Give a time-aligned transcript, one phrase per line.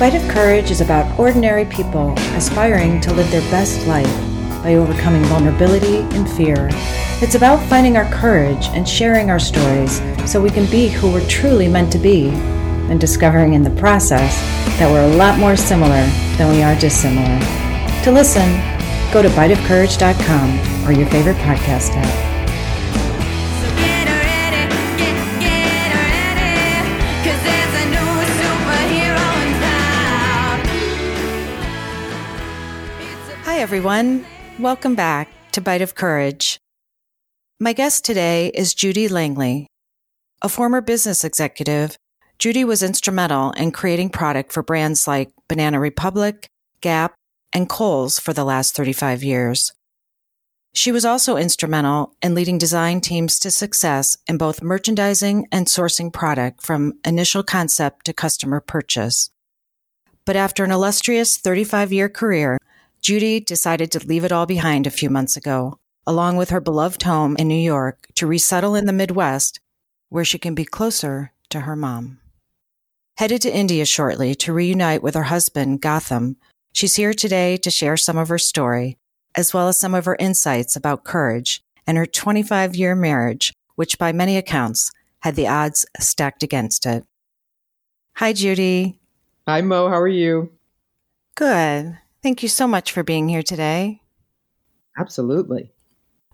[0.00, 4.10] Bite of Courage is about ordinary people aspiring to live their best life
[4.62, 6.70] by overcoming vulnerability and fear.
[7.20, 11.28] It's about finding our courage and sharing our stories so we can be who we're
[11.28, 14.34] truly meant to be, and discovering in the process
[14.78, 16.06] that we're a lot more similar
[16.38, 17.38] than we are dissimilar.
[18.04, 18.48] To listen,
[19.12, 22.29] go to biteofcourage.com or your favorite podcast app.
[33.70, 34.26] Everyone.
[34.58, 36.58] Welcome back to Bite of Courage.
[37.60, 39.68] My guest today is Judy Langley.
[40.42, 41.96] A former business executive,
[42.36, 46.48] Judy was instrumental in creating product for brands like Banana Republic,
[46.80, 47.14] Gap,
[47.52, 49.72] and Kohl's for the last 35 years.
[50.74, 56.12] She was also instrumental in leading design teams to success in both merchandising and sourcing
[56.12, 59.30] product from initial concept to customer purchase.
[60.24, 62.58] But after an illustrious 35 year career,
[63.00, 67.02] Judy decided to leave it all behind a few months ago, along with her beloved
[67.02, 69.60] home in New York, to resettle in the Midwest,
[70.08, 72.18] where she can be closer to her mom.
[73.16, 76.36] Headed to India shortly to reunite with her husband, Gotham,
[76.72, 78.98] she's here today to share some of her story,
[79.34, 83.98] as well as some of her insights about courage and her 25 year marriage, which
[83.98, 87.04] by many accounts had the odds stacked against it.
[88.16, 88.98] Hi, Judy.
[89.46, 89.88] Hi, Mo.
[89.88, 90.50] How are you?
[91.34, 91.98] Good.
[92.22, 94.02] Thank you so much for being here today.
[94.98, 95.72] Absolutely.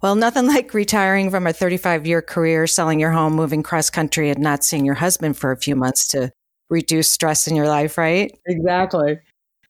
[0.02, 4.30] Well, nothing like retiring from a 35 year career, selling your home, moving cross country,
[4.30, 6.30] and not seeing your husband for a few months to
[6.68, 8.36] reduce stress in your life, right?
[8.46, 9.18] Exactly.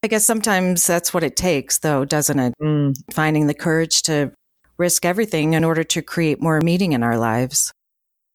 [0.02, 2.54] I guess sometimes that's what it takes, though, doesn't it?
[2.62, 4.32] Mm, Finding the courage to
[4.78, 7.72] risk everything in order to create more meaning in our lives.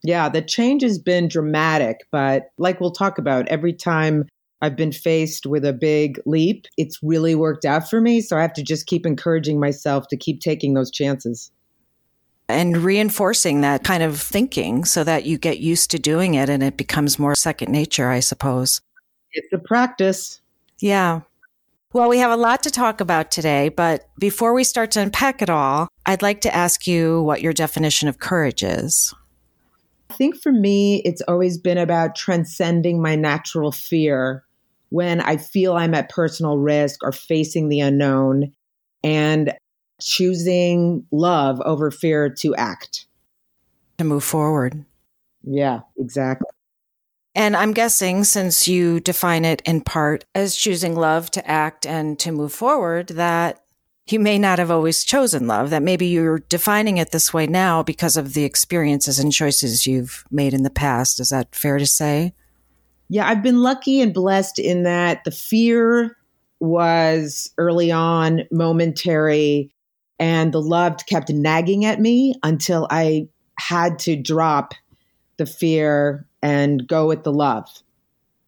[0.03, 4.27] yeah, the change has been dramatic, but like we'll talk about, every time
[4.61, 8.21] I've been faced with a big leap, it's really worked out for me.
[8.21, 11.51] So I have to just keep encouraging myself to keep taking those chances.
[12.47, 16.61] And reinforcing that kind of thinking so that you get used to doing it and
[16.61, 18.81] it becomes more second nature, I suppose.
[19.31, 20.41] It's a practice.
[20.79, 21.21] Yeah.
[21.93, 25.41] Well, we have a lot to talk about today, but before we start to unpack
[25.41, 29.13] it all, I'd like to ask you what your definition of courage is.
[30.09, 34.43] I think for me, it's always been about transcending my natural fear
[34.91, 38.51] when I feel I'm at personal risk or facing the unknown
[39.03, 39.53] and
[40.01, 43.05] choosing love over fear to act.
[43.97, 44.85] To move forward.
[45.43, 46.49] Yeah, exactly.
[47.33, 52.19] And I'm guessing since you define it in part as choosing love to act and
[52.19, 53.63] to move forward, that
[54.07, 57.81] you may not have always chosen love, that maybe you're defining it this way now
[57.81, 61.21] because of the experiences and choices you've made in the past.
[61.21, 62.33] Is that fair to say?
[63.11, 66.15] Yeah, I've been lucky and blessed in that the fear
[66.61, 69.69] was early on momentary
[70.17, 73.27] and the love kept nagging at me until I
[73.59, 74.73] had to drop
[75.35, 77.67] the fear and go with the love.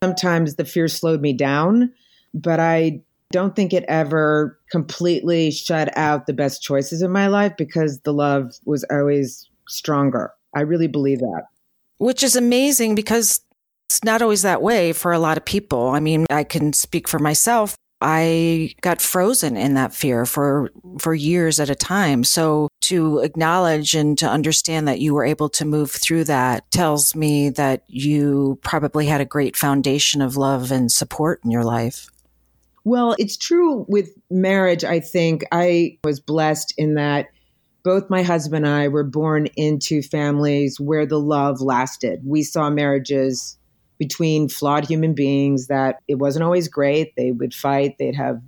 [0.02, 1.92] Sometimes the fear slowed me down,
[2.34, 3.02] but I
[3.34, 8.14] don't think it ever completely shut out the best choices in my life because the
[8.14, 10.32] love was always stronger.
[10.56, 11.48] I really believe that.
[11.98, 13.42] Which is amazing because
[13.94, 15.90] it's not always that way for a lot of people.
[15.90, 17.76] I mean, I can speak for myself.
[18.02, 22.24] I got frozen in that fear for for years at a time.
[22.24, 27.16] So to acknowledge and to understand that you were able to move through that tells
[27.16, 32.08] me that you probably had a great foundation of love and support in your life.
[32.84, 34.84] Well, it's true with marriage.
[34.84, 37.28] I think I was blessed in that
[37.84, 42.22] both my husband and I were born into families where the love lasted.
[42.26, 43.58] We saw marriages
[43.98, 47.16] between flawed human beings that it wasn't always great.
[47.16, 48.42] They would fight, they'd have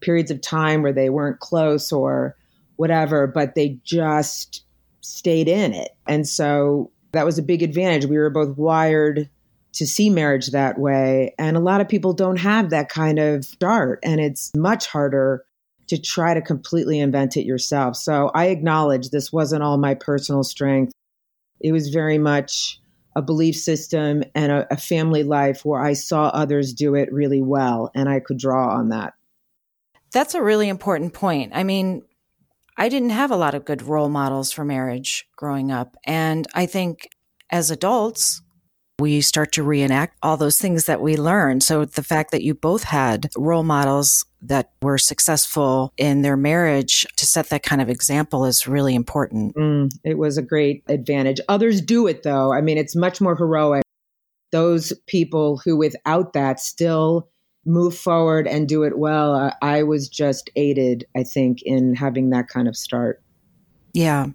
[0.00, 2.36] periods of time where they weren't close or
[2.76, 4.64] whatever, but they just
[5.00, 5.90] stayed in it.
[6.06, 8.06] And so that was a big advantage.
[8.06, 9.28] We were both wired
[9.72, 11.34] to see marriage that way.
[11.38, 13.98] And a lot of people don't have that kind of start.
[14.02, 15.44] And it's much harder
[15.88, 17.96] to try to completely invent it yourself.
[17.96, 20.92] So I acknowledge this wasn't all my personal strength.
[21.60, 22.80] It was very much
[23.16, 27.40] a belief system and a, a family life where I saw others do it really
[27.40, 29.14] well and I could draw on that.
[30.12, 31.52] That's a really important point.
[31.54, 32.02] I mean,
[32.76, 35.96] I didn't have a lot of good role models for marriage growing up.
[36.04, 37.08] And I think
[37.50, 38.42] as adults,
[38.98, 41.62] we start to reenact all those things that we learned.
[41.62, 47.06] So the fact that you both had role models that were successful in their marriage
[47.16, 49.54] to set that kind of example is really important.
[49.54, 51.40] Mm, it was a great advantage.
[51.48, 52.52] Others do it though.
[52.52, 53.82] I mean, it's much more heroic.
[54.52, 57.28] Those people who, without that, still
[57.66, 59.34] move forward and do it well.
[59.34, 63.22] Uh, I was just aided, I think, in having that kind of start.
[63.92, 64.28] Yeah.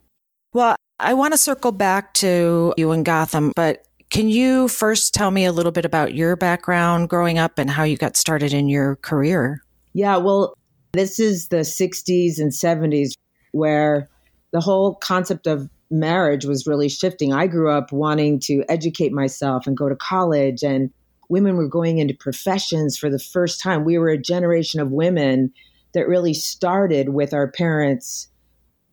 [0.54, 5.32] Well, I want to circle back to you and Gotham, but can you first tell
[5.32, 8.68] me a little bit about your background growing up and how you got started in
[8.68, 9.64] your career?
[9.94, 10.54] Yeah, well,
[10.92, 13.14] this is the 60s and 70s
[13.54, 14.10] where
[14.52, 17.34] the whole concept of marriage was really shifting.
[17.34, 20.92] I grew up wanting to educate myself and go to college, and
[21.30, 23.86] women were going into professions for the first time.
[23.86, 25.54] We were a generation of women
[25.94, 28.28] that really started with our parents.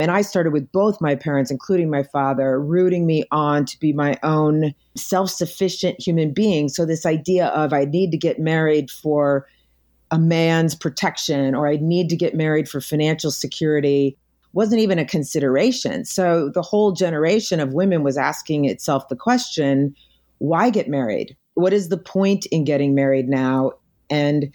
[0.01, 3.93] And I started with both my parents, including my father, rooting me on to be
[3.93, 6.69] my own self sufficient human being.
[6.69, 9.47] So, this idea of I need to get married for
[10.11, 14.17] a man's protection or I need to get married for financial security
[14.53, 16.05] wasn't even a consideration.
[16.05, 19.95] So the whole generation of women was asking itself the question
[20.39, 21.37] why get married?
[21.55, 23.73] What is the point in getting married now?
[24.09, 24.53] And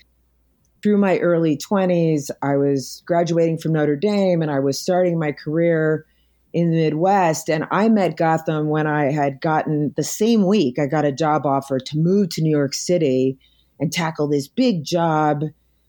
[0.84, 5.32] through my early 20s, I was graduating from Notre Dame and I was starting my
[5.32, 6.06] career
[6.52, 7.50] in the Midwest.
[7.50, 11.46] And I met Gotham when I had gotten the same week, I got a job
[11.46, 13.40] offer to move to New York City
[13.80, 15.44] and tackle this big job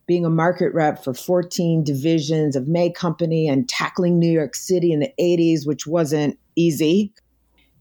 [0.06, 4.92] being a market rep for 14 divisions of May Company and tackling New York City
[4.92, 7.12] in the 80s, which wasn't easy.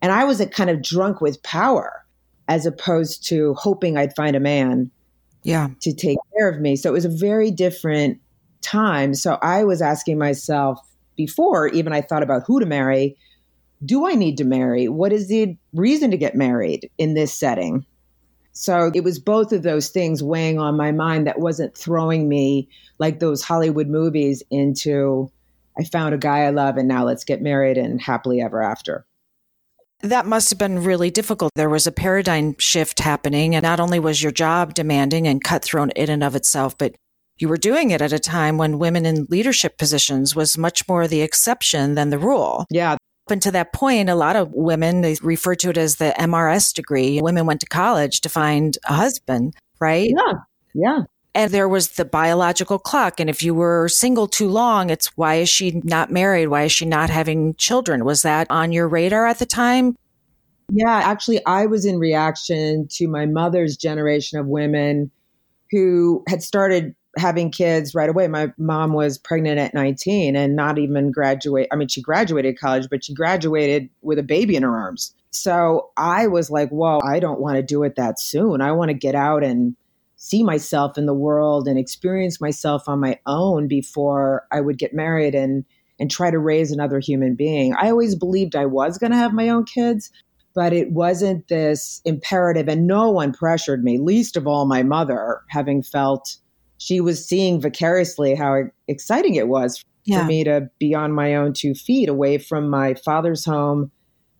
[0.01, 2.05] And I was a kind of drunk with power
[2.47, 4.91] as opposed to hoping I'd find a man
[5.43, 5.69] Yeah.
[5.81, 6.75] to take care of me.
[6.75, 8.19] So it was a very different
[8.61, 9.13] time.
[9.13, 10.79] So I was asking myself
[11.15, 13.17] before even I thought about who to marry,
[13.85, 14.87] do I need to marry?
[14.87, 17.85] What is the reason to get married in this setting?
[18.53, 22.69] So it was both of those things weighing on my mind that wasn't throwing me
[22.99, 25.31] like those Hollywood movies into
[25.77, 29.05] I found a guy I love and now let's get married and happily ever after.
[30.03, 31.51] That must have been really difficult.
[31.55, 35.93] There was a paradigm shift happening, and not only was your job demanding and cutthroat
[35.95, 36.93] in and of itself, but
[37.37, 41.07] you were doing it at a time when women in leadership positions was much more
[41.07, 42.65] the exception than the rule.
[42.69, 46.13] Yeah, Up until that point, a lot of women, they refer to it as the
[46.19, 47.21] MRS degree.
[47.21, 50.11] Women went to college to find a husband, right?
[50.13, 50.33] yeah,
[50.75, 50.99] yeah.
[51.35, 53.19] And there was the biological clock.
[53.19, 56.47] And if you were single too long, it's why is she not married?
[56.47, 58.05] Why is she not having children?
[58.05, 59.97] Was that on your radar at the time?
[60.71, 65.11] Yeah, actually, I was in reaction to my mother's generation of women
[65.71, 68.27] who had started having kids right away.
[68.27, 71.67] My mom was pregnant at 19 and not even graduate.
[71.71, 75.13] I mean, she graduated college, but she graduated with a baby in her arms.
[75.31, 78.61] So I was like, whoa, I don't want to do it that soon.
[78.61, 79.75] I want to get out and
[80.23, 84.93] see myself in the world and experience myself on my own before I would get
[84.93, 85.65] married and
[85.99, 87.75] and try to raise another human being.
[87.75, 90.11] I always believed I was going to have my own kids,
[90.55, 95.41] but it wasn't this imperative and no one pressured me, least of all my mother,
[95.49, 96.37] having felt
[96.77, 100.21] she was seeing vicariously how exciting it was Yeah.
[100.21, 103.91] for me to be on my own two feet away from my father's home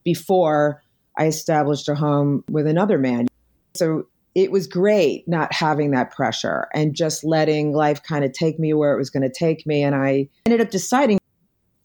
[0.05, 0.81] before
[1.19, 3.27] I established a home with another man.
[3.75, 8.59] So it was great not having that pressure and just letting life kind of take
[8.59, 9.83] me where it was going to take me.
[9.83, 11.19] And I ended up deciding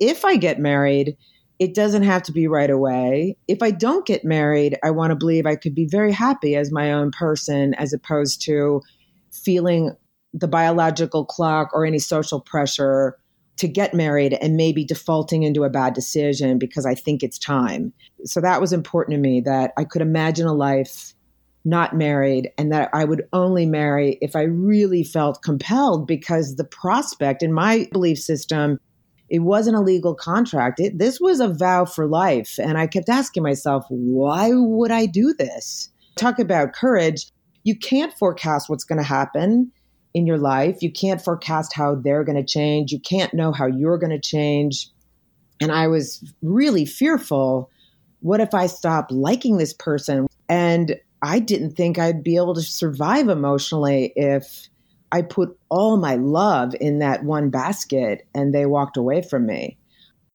[0.00, 1.16] if I get married,
[1.58, 3.36] it doesn't have to be right away.
[3.48, 6.72] If I don't get married, I want to believe I could be very happy as
[6.72, 8.80] my own person as opposed to
[9.32, 9.94] feeling
[10.32, 13.18] the biological clock or any social pressure
[13.56, 17.92] to get married and maybe defaulting into a bad decision because I think it's time.
[18.24, 21.12] So that was important to me that I could imagine a life
[21.64, 26.64] not married and that I would only marry if I really felt compelled because the
[26.64, 28.78] prospect in my belief system
[29.28, 30.80] it wasn't a legal contract.
[30.80, 32.58] It, this was a vow for life.
[32.58, 35.90] And I kept asking myself, why would I do this?
[36.16, 37.30] Talk about courage.
[37.64, 39.70] You can't forecast what's going to happen
[40.14, 40.78] in your life.
[40.80, 42.90] You can't forecast how they're going to change.
[42.90, 44.88] You can't know how you're going to change.
[45.60, 47.70] And I was really fearful.
[48.20, 50.26] What if I stop liking this person?
[50.48, 54.68] And I didn't think I'd be able to survive emotionally if
[55.10, 59.78] I put all my love in that one basket and they walked away from me.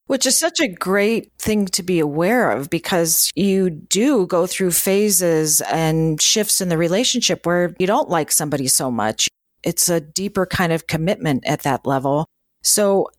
[0.08, 4.72] Which is such a great thing to be aware of because you do go through
[4.72, 9.30] phases and shifts in the relationship where you don't like somebody so much.
[9.64, 12.28] It's a deeper kind of commitment at that level.
[12.64, 13.10] So,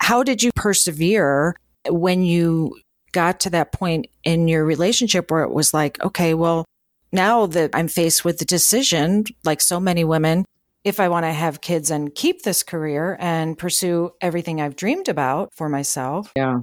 [0.00, 1.56] how did you persevere
[1.88, 2.74] when you
[3.12, 6.64] got to that point in your relationship where it was like, okay, well,
[7.12, 10.44] now that I'm faced with the decision, like so many women,
[10.84, 15.08] if I want to have kids and keep this career and pursue everything I've dreamed
[15.08, 16.60] about for myself, Yeah.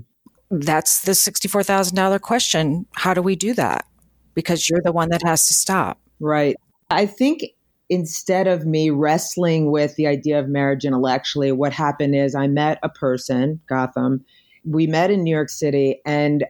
[0.49, 2.85] that's the $64,000 question.
[2.95, 3.85] How do we do that?
[4.33, 5.99] Because you're the one that has to stop.
[6.19, 6.55] Right.
[6.89, 7.41] I think
[7.89, 12.79] instead of me wrestling with the idea of marriage intellectually, what happened is I met
[12.83, 14.25] a person, Gotham.
[14.65, 16.45] We met in New York City, and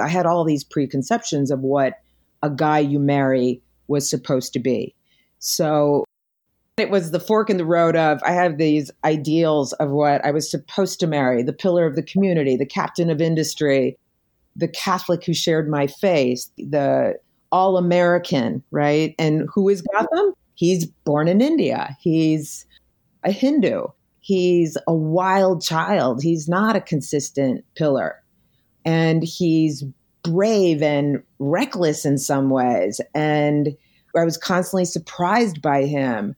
[0.00, 1.94] I had all these preconceptions of what
[2.44, 4.94] a guy you marry was supposed to be.
[5.38, 6.04] So
[6.76, 10.30] it was the fork in the road of I have these ideals of what I
[10.30, 13.96] was supposed to marry the pillar of the community, the captain of industry,
[14.54, 17.14] the Catholic who shared my faith, the
[17.50, 19.14] all American, right?
[19.18, 20.34] And who is Gotham?
[20.54, 21.96] He's born in India.
[22.00, 22.66] He's
[23.22, 23.86] a Hindu.
[24.20, 26.22] He's a wild child.
[26.22, 28.22] He's not a consistent pillar.
[28.84, 29.84] And he's
[30.24, 33.00] brave and reckless in some ways.
[33.14, 33.76] And
[34.16, 36.34] I was constantly surprised by him.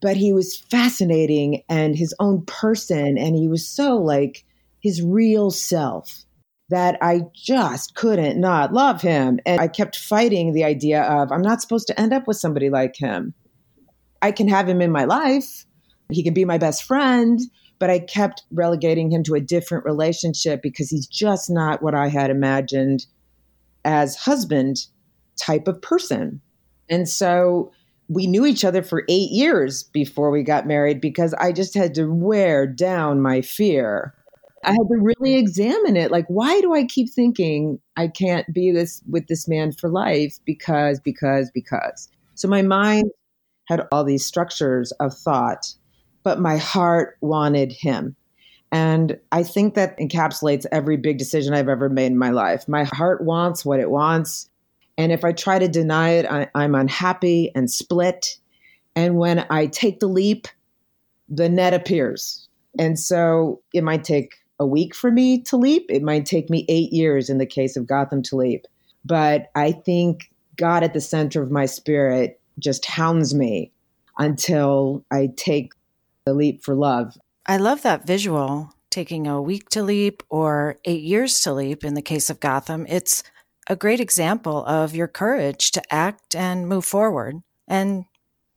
[0.00, 3.16] But he was fascinating and his own person.
[3.16, 4.44] And he was so like
[4.80, 6.24] his real self
[6.68, 9.40] that I just couldn't not love him.
[9.46, 12.70] And I kept fighting the idea of I'm not supposed to end up with somebody
[12.70, 13.34] like him.
[14.20, 15.66] I can have him in my life,
[16.10, 17.40] he can be my best friend,
[17.78, 22.08] but I kept relegating him to a different relationship because he's just not what I
[22.08, 23.06] had imagined
[23.84, 24.86] as husband
[25.36, 26.40] type of person.
[26.88, 27.72] And so
[28.08, 31.94] we knew each other for eight years before we got married because I just had
[31.94, 34.14] to wear down my fear.
[34.64, 36.10] I had to really examine it.
[36.10, 40.38] Like, why do I keep thinking I can't be this with this man for life?
[40.44, 42.08] Because, because, because.
[42.34, 43.10] So my mind
[43.68, 45.74] had all these structures of thought,
[46.22, 48.16] but my heart wanted him.
[48.74, 52.66] And I think that encapsulates every big decision I've ever made in my life.
[52.66, 54.50] My heart wants what it wants.
[54.98, 58.36] And if I try to deny it, I, I'm unhappy and split.
[58.96, 60.48] And when I take the leap,
[61.28, 62.48] the net appears.
[62.76, 65.86] And so it might take a week for me to leap.
[65.88, 68.66] It might take me eight years in the case of Gotham to leap.
[69.04, 73.70] But I think God at the center of my spirit just hounds me
[74.18, 75.74] until I take
[76.26, 77.16] the leap for love.
[77.46, 81.94] I love that visual, taking a week to leap or eight years to leap in
[81.94, 82.86] the case of Gotham.
[82.88, 83.22] It's
[83.68, 88.04] a great example of your courage to act and move forward and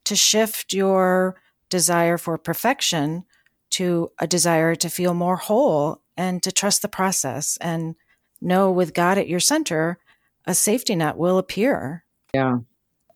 [0.04, 3.24] to shift your desire for perfection
[3.70, 7.94] to a desire to feel more whole and to trust the process and
[8.40, 9.98] know with God at your center,
[10.46, 12.04] a safety net will appear.
[12.32, 12.58] Yeah.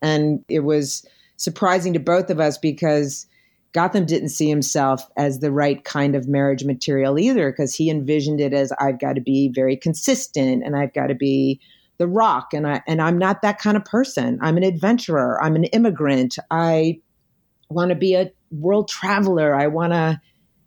[0.02, 3.26] And it was surprising to both of us because
[3.72, 8.40] Gotham didn't see himself as the right kind of marriage material either, because he envisioned
[8.40, 11.60] it as I've got to be very consistent and I've got to be
[11.98, 14.38] the rock and I and I'm not that kind of person.
[14.42, 16.36] I'm an adventurer, I'm an immigrant.
[16.50, 17.00] I
[17.70, 19.54] want to be a world traveler.
[19.54, 20.20] I want to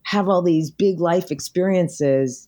[0.04, 2.48] have all these big life experiences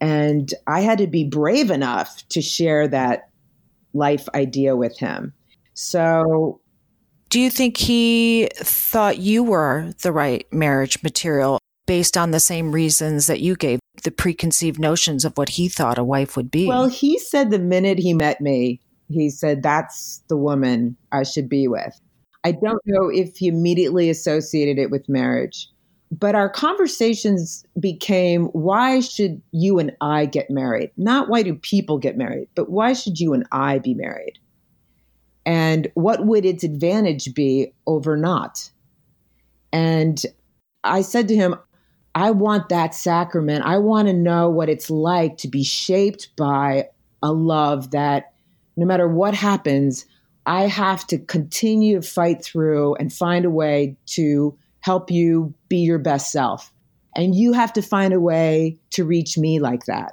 [0.00, 3.30] and I had to be brave enough to share that
[3.94, 5.32] life idea with him.
[5.74, 6.60] So
[7.34, 12.70] do you think he thought you were the right marriage material based on the same
[12.70, 16.68] reasons that you gave, the preconceived notions of what he thought a wife would be?
[16.68, 21.48] Well, he said the minute he met me, he said, That's the woman I should
[21.48, 22.00] be with.
[22.44, 25.68] I don't know if he immediately associated it with marriage,
[26.12, 30.92] but our conversations became why should you and I get married?
[30.96, 34.38] Not why do people get married, but why should you and I be married?
[35.46, 38.70] And what would its advantage be over not?
[39.72, 40.22] And
[40.82, 41.56] I said to him,
[42.14, 43.64] I want that sacrament.
[43.64, 46.88] I want to know what it's like to be shaped by
[47.22, 48.32] a love that
[48.76, 50.06] no matter what happens,
[50.46, 55.78] I have to continue to fight through and find a way to help you be
[55.78, 56.72] your best self.
[57.16, 60.12] And you have to find a way to reach me like that.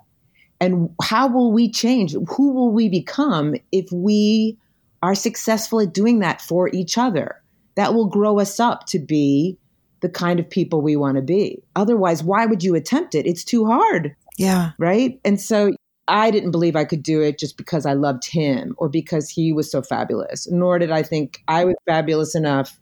[0.59, 2.13] And how will we change?
[2.13, 4.57] Who will we become if we
[5.01, 7.41] are successful at doing that for each other.
[7.75, 9.57] That will grow us up to be
[10.01, 11.63] the kind of people we want to be.
[11.75, 13.25] Otherwise, why would you attempt it?
[13.25, 14.15] It's too hard.
[14.37, 14.71] Yeah.
[14.77, 15.19] Right.
[15.23, 15.71] And so
[16.07, 19.53] I didn't believe I could do it just because I loved him or because he
[19.53, 22.79] was so fabulous, nor did I think I was fabulous enough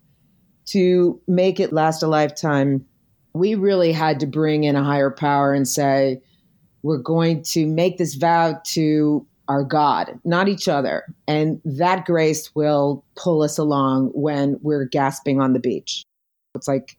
[0.67, 2.85] to make it last a lifetime.
[3.33, 6.21] We really had to bring in a higher power and say,
[6.81, 11.03] we're going to make this vow to our God, not each other.
[11.27, 16.03] And that grace will pull us along when we're gasping on the beach.
[16.55, 16.95] It's like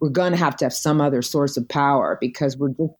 [0.00, 2.92] we're going to have to have some other source of power because we're just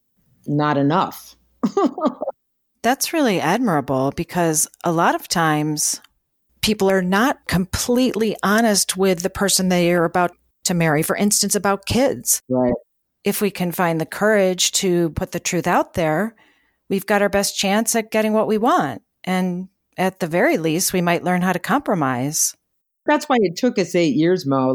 [0.47, 1.37] not enough.
[2.83, 6.01] That's really admirable because a lot of times
[6.63, 10.31] people are not completely honest with the person they are about
[10.65, 12.41] to marry, for instance, about kids.
[12.49, 12.75] Right.
[13.25, 16.37] If we can find the courage to put the truth out there,
[16.93, 19.01] we've got our best chance at getting what we want.
[19.25, 22.55] And at the very least, we might learn how to compromise.
[23.07, 24.75] That's why it took us eight years, Mo.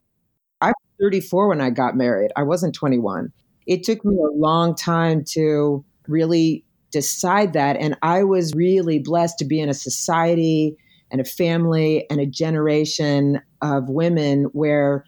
[0.60, 2.32] I was 34 when I got married.
[2.36, 3.32] I wasn't 21.
[3.68, 7.78] It took me a long time to really decide that.
[7.78, 10.76] And I was really blessed to be in a society
[11.12, 15.06] and a family and a generation of women where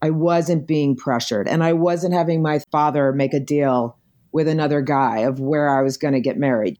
[0.00, 3.98] I wasn't being pressured and I wasn't having my father make a deal
[4.32, 6.78] with another guy of where I was going to get married.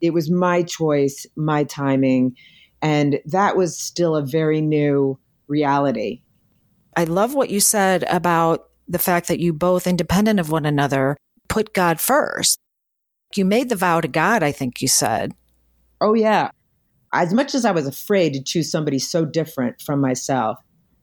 [0.00, 2.34] It was my choice, my timing.
[2.82, 6.22] And that was still a very new reality.
[6.96, 11.16] I love what you said about the fact that you both, independent of one another,
[11.48, 12.58] put God first.
[13.36, 15.32] You made the vow to God, I think you said.
[16.00, 16.50] Oh, yeah.
[17.12, 20.58] As much as I was afraid to choose somebody so different from myself,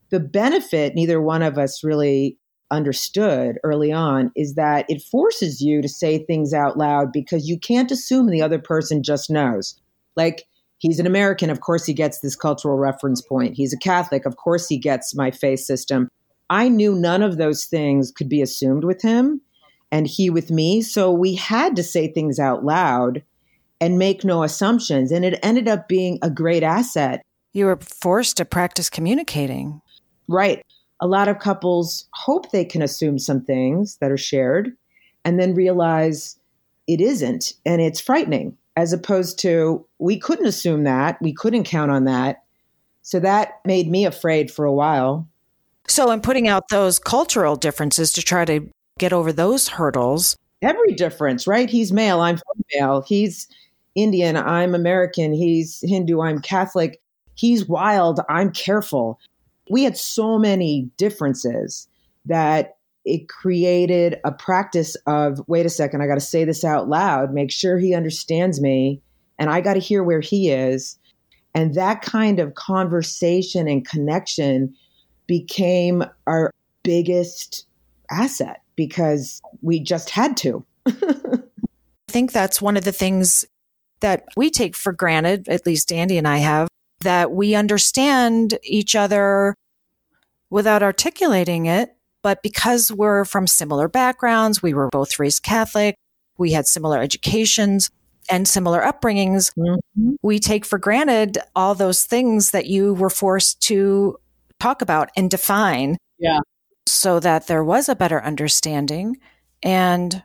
[0.10, 2.38] the benefit neither one of us really
[2.72, 7.60] understood early on is that it forces you to say things out loud because you
[7.60, 9.80] can't assume the other person just knows.
[10.16, 10.46] Like,
[10.78, 13.56] he's an American, of course he gets this cultural reference point.
[13.56, 16.10] He's a Catholic, of course he gets my faith system.
[16.50, 19.42] I knew none of those things could be assumed with him
[19.92, 20.82] and he with me.
[20.82, 23.24] So we had to say things out loud
[23.80, 25.12] and make no assumptions.
[25.12, 27.22] And it ended up being a great asset.
[27.54, 29.82] You were forced to practice communicating.
[30.28, 30.64] Right.
[31.00, 34.72] A lot of couples hope they can assume some things that are shared
[35.24, 36.40] and then realize
[36.88, 37.54] it isn't.
[37.66, 41.22] And it's frightening, as opposed to we couldn't assume that.
[41.22, 42.44] We couldn't count on that.
[43.02, 45.28] So that made me afraid for a while.
[45.90, 50.94] So, in putting out those cultural differences to try to get over those hurdles, Every
[50.94, 51.70] difference, right?
[51.70, 52.40] He's male, I'm
[52.72, 53.02] female.
[53.02, 53.48] He's
[53.96, 55.34] Indian, I'm American.
[55.34, 57.00] He's Hindu, I'm Catholic.
[57.36, 59.20] He's wild, I'm careful.
[59.70, 61.88] We had so many differences
[62.26, 66.90] that it created a practice of wait a second, I got to say this out
[66.90, 69.02] loud, make sure he understands me,
[69.40, 71.00] and I got to hear where he is.
[71.56, 74.76] And that kind of conversation and connection
[75.26, 76.52] became our
[76.84, 77.66] biggest
[78.12, 80.66] asset because we just had to.
[80.88, 80.92] I
[82.10, 83.46] think that's one of the things
[84.02, 86.68] that we take for granted, at least Andy and I have,
[87.02, 89.56] that we understand each other
[90.50, 91.96] without articulating it.
[92.24, 95.96] But because we're from similar backgrounds, we were both raised Catholic,
[96.38, 97.90] we had similar educations
[98.30, 100.16] and similar upbringings, Mhm.
[100.22, 104.18] we take for granted all those things that you were forced to
[104.60, 105.98] talk about and define.
[106.20, 106.40] Yeah.
[106.88, 109.18] So that there was a better understanding.
[109.64, 110.24] And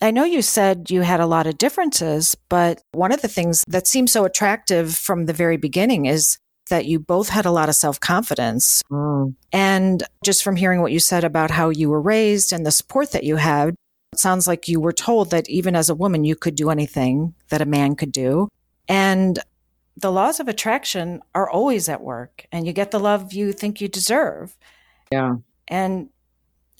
[0.00, 3.64] I know you said you had a lot of differences, but one of the things
[3.68, 6.38] that seems so attractive from the very beginning is
[6.70, 8.82] that you both had a lot of self confidence.
[8.90, 9.34] Oh, mm.
[9.52, 13.12] And just from hearing what you said about how you were raised and the support
[13.12, 13.74] that you had,
[14.12, 17.34] it sounds like you were told that even as a woman, you could do anything
[17.50, 18.48] that a man could do.
[18.88, 19.38] And
[19.96, 23.80] the laws of attraction are always at work, and you get the love you think
[23.80, 24.56] you deserve.
[25.12, 25.36] yeah.
[25.68, 26.08] And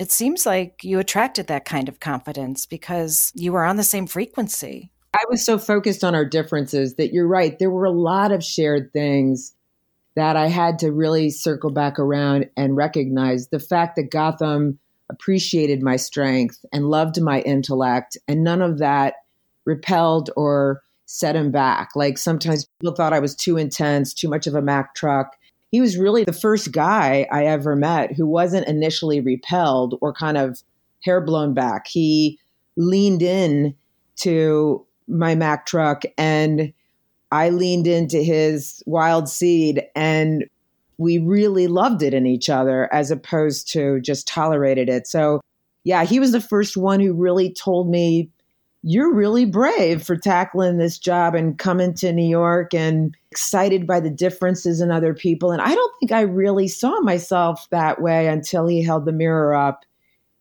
[0.00, 4.06] it seems like you attracted that kind of confidence because you were on the same
[4.06, 4.90] frequency.
[5.12, 7.58] I was so focused on our differences that you're right.
[7.58, 9.54] There were a lot of shared things
[10.16, 14.78] that I had to really circle back around and recognize the fact that Gotham
[15.10, 19.16] appreciated my strength and loved my intellect, and none of that
[19.66, 21.90] repelled or set him back.
[21.94, 25.36] Like sometimes people thought I was too intense, too much of a Mack truck.
[25.70, 30.36] He was really the first guy I ever met who wasn't initially repelled or kind
[30.36, 30.62] of
[31.04, 31.86] hair blown back.
[31.86, 32.38] He
[32.76, 33.74] leaned in
[34.16, 36.72] to my Mack truck and
[37.32, 40.44] I leaned into his wild seed and
[40.98, 45.06] we really loved it in each other as opposed to just tolerated it.
[45.06, 45.40] So,
[45.84, 48.28] yeah, he was the first one who really told me,
[48.82, 54.00] You're really brave for tackling this job and coming to New York and excited by
[54.00, 55.52] the differences in other people.
[55.52, 59.54] And I don't think I really saw myself that way until he held the mirror
[59.54, 59.84] up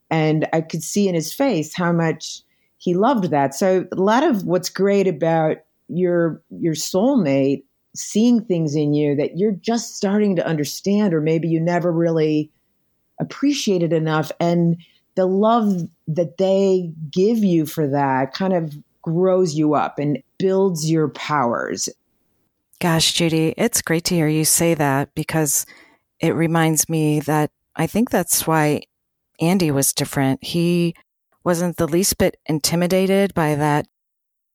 [0.10, 2.42] and I could see in his face how much
[2.78, 3.54] he loved that.
[3.54, 7.64] So a lot of what's great about your your soulmate
[7.96, 12.52] seeing things in you that you're just starting to understand or maybe you never really
[13.20, 14.78] appreciated enough and
[15.20, 20.90] the love that they give you for that kind of grows you up and builds
[20.90, 21.90] your powers.
[22.80, 25.66] Gosh, Judy, it's great to hear you say that because
[26.22, 28.84] it reminds me that I think that's why
[29.42, 30.42] Andy was different.
[30.42, 30.96] He
[31.44, 33.88] wasn't the least bit intimidated by that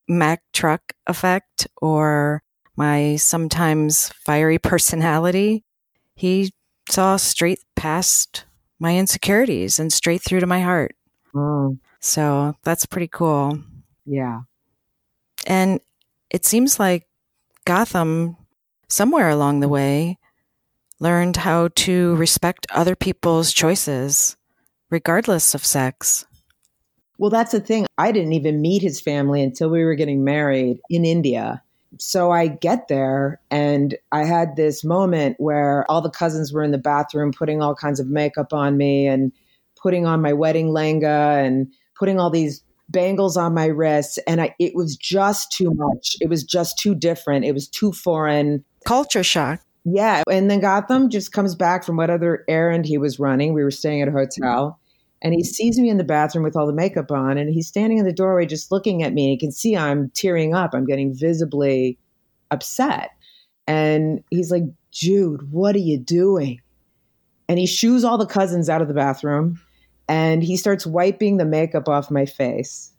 [0.08, 2.42] Mack truck effect or
[2.74, 5.62] my sometimes fiery personality.
[6.14, 6.52] He
[6.88, 8.46] saw straight past
[8.84, 10.94] my insecurities and straight through to my heart.
[11.34, 13.58] Oh, So that's pretty cool.
[14.04, 14.42] yeah.
[15.46, 15.80] And
[16.30, 17.06] it seems like
[17.64, 18.36] Gotham,
[18.88, 20.18] somewhere along the way,
[21.00, 24.36] learned how to respect other people's choices,
[24.90, 26.26] regardless of sex.
[27.18, 27.86] Well, that's the thing.
[27.96, 31.62] I didn't even meet his family until we were getting married in India.
[31.98, 36.70] So I get there and I had this moment where all the cousins were in
[36.70, 39.32] the bathroom putting all kinds of makeup on me and
[39.80, 44.54] putting on my wedding lehenga and putting all these bangles on my wrists and I,
[44.58, 46.16] it was just too much.
[46.20, 47.44] It was just too different.
[47.44, 48.64] It was too foreign.
[48.86, 49.60] Culture shock.
[49.84, 50.22] Yeah.
[50.30, 53.52] And then Gotham just comes back from what other errand he was running.
[53.52, 54.78] We were staying at a hotel.
[55.24, 57.98] And he sees me in the bathroom with all the makeup on, and he's standing
[57.98, 59.24] in the doorway just looking at me.
[59.24, 60.74] and He can see I'm tearing up.
[60.74, 61.98] I'm getting visibly
[62.50, 63.10] upset.
[63.66, 66.60] And he's like, Jude, what are you doing?
[67.48, 69.60] And he shoos all the cousins out of the bathroom
[70.08, 72.92] and he starts wiping the makeup off my face.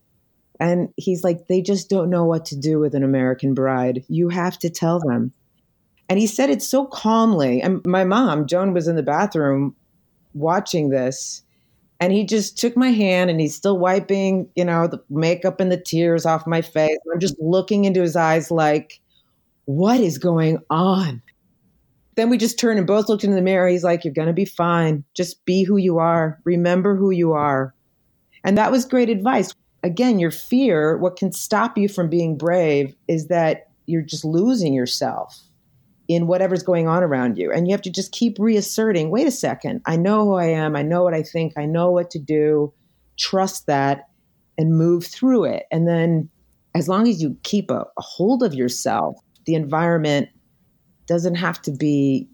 [0.59, 4.03] And he's like, they just don't know what to do with an American bride.
[4.07, 5.33] You have to tell them.
[6.07, 7.61] And he said it so calmly.
[7.61, 9.75] And my mom, Joan, was in the bathroom
[10.33, 11.41] watching this.
[12.05, 15.71] And he just took my hand and he's still wiping, you know, the makeup and
[15.71, 16.99] the tears off my face.
[17.11, 19.01] I'm just looking into his eyes like,
[19.65, 21.23] what is going on?
[22.13, 23.67] Then we just turned and both looked in the mirror.
[23.67, 25.03] He's like, You're going to be fine.
[25.15, 26.39] Just be who you are.
[26.43, 27.73] Remember who you are.
[28.43, 29.51] And that was great advice.
[29.81, 34.75] Again, your fear, what can stop you from being brave is that you're just losing
[34.75, 35.41] yourself
[36.07, 37.51] in whatever's going on around you.
[37.51, 40.75] And you have to just keep reasserting wait a second, I know who I am.
[40.75, 41.53] I know what I think.
[41.57, 42.73] I know what to do.
[43.17, 44.09] Trust that
[44.57, 45.65] and move through it.
[45.71, 46.29] And then,
[46.73, 50.29] as long as you keep a, a hold of yourself, the environment
[51.07, 52.27] doesn't have to be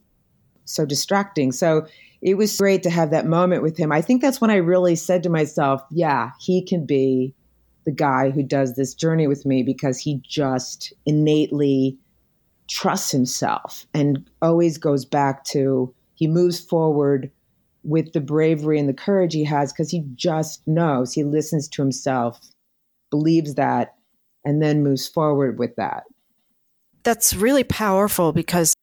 [0.66, 1.52] so distracting.
[1.52, 1.86] So
[2.22, 3.92] it was great to have that moment with him.
[3.92, 7.34] I think that's when I really said to myself, yeah, he can be
[7.86, 11.98] the guy who does this journey with me because he just innately
[12.72, 17.30] trusts himself and always goes back to he moves forward
[17.84, 21.82] with the bravery and the courage he has because he just knows he listens to
[21.82, 22.40] himself
[23.10, 23.96] believes that
[24.46, 26.04] and then moves forward with that.
[27.04, 28.74] That's really powerful because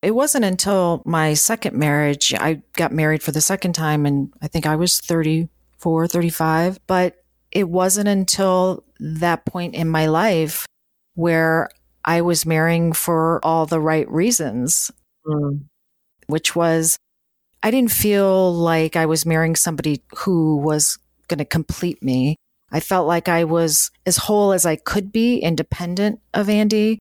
[0.00, 4.48] it wasn't until my second marriage, I got married for the second time, and I
[4.48, 7.16] think I was 34, 35, but
[7.50, 10.66] it wasn't until that point in my life
[11.14, 11.68] where
[12.04, 14.90] I was marrying for all the right reasons,
[15.26, 15.64] Mm.
[16.26, 16.98] which was
[17.62, 22.36] I didn't feel like I was marrying somebody who was going to complete me.
[22.70, 26.98] I felt like I was as whole as I could be, independent of Andy,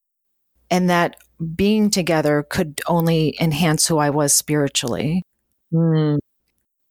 [0.72, 1.18] and that
[1.56, 5.24] being together could only enhance who I was spiritually.
[5.74, 6.20] Mm.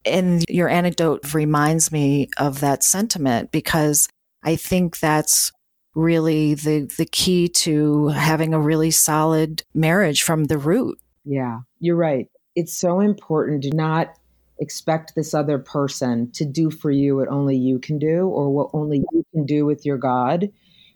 [0.05, 4.09] And your anecdote reminds me of that sentiment because
[4.43, 5.51] I think that's
[5.95, 10.99] really the, the key to having a really solid marriage from the root.
[11.25, 12.29] Yeah, you're right.
[12.55, 14.15] It's so important to not
[14.59, 18.71] expect this other person to do for you what only you can do or what
[18.73, 20.51] only you can do with your God.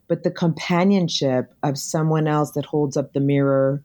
[0.08, 3.82] But the companionship of someone else that holds up the mirror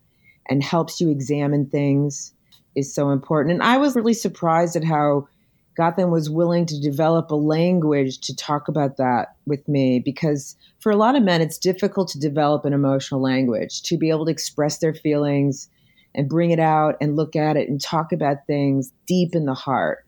[0.48, 2.34] and helps you examine things
[2.76, 3.54] is so important.
[3.54, 5.28] And I was really surprised at how
[5.76, 10.92] Gotham was willing to develop a language to talk about that with me because for
[10.92, 14.32] a lot of men, it's difficult to develop an emotional language, to be able to
[14.32, 15.70] express their feelings
[16.14, 19.54] and bring it out and look at it and talk about things deep in the
[19.54, 20.06] heart.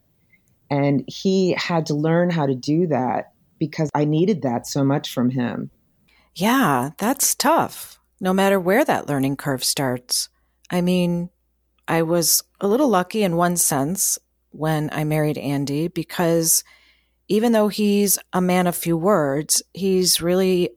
[0.69, 5.13] And he had to learn how to do that because I needed that so much
[5.13, 5.71] from him.
[6.36, 10.30] Yeah, that's tough, no matter where that learning curve starts.
[10.69, 11.30] I mean,
[11.88, 14.17] I was a little lucky in one sense
[14.53, 16.63] when I married Andy because
[17.27, 20.69] even though he's a man of few words, he's really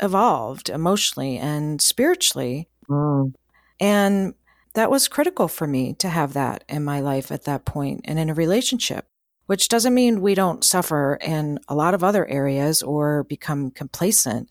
[0.00, 2.68] evolved emotionally and spiritually.
[2.88, 3.32] Mm.
[3.80, 4.34] And
[4.74, 8.18] that was critical for me to have that in my life at that point and
[8.18, 9.06] in a relationship,
[9.46, 14.48] which doesn't mean we don't suffer in a lot of other areas or become complacent.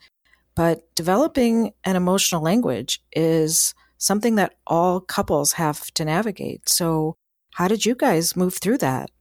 [0.55, 6.69] But developing an emotional language is something that all couples have to navigate.
[6.69, 7.15] So,
[7.53, 9.11] how did you guys move through that?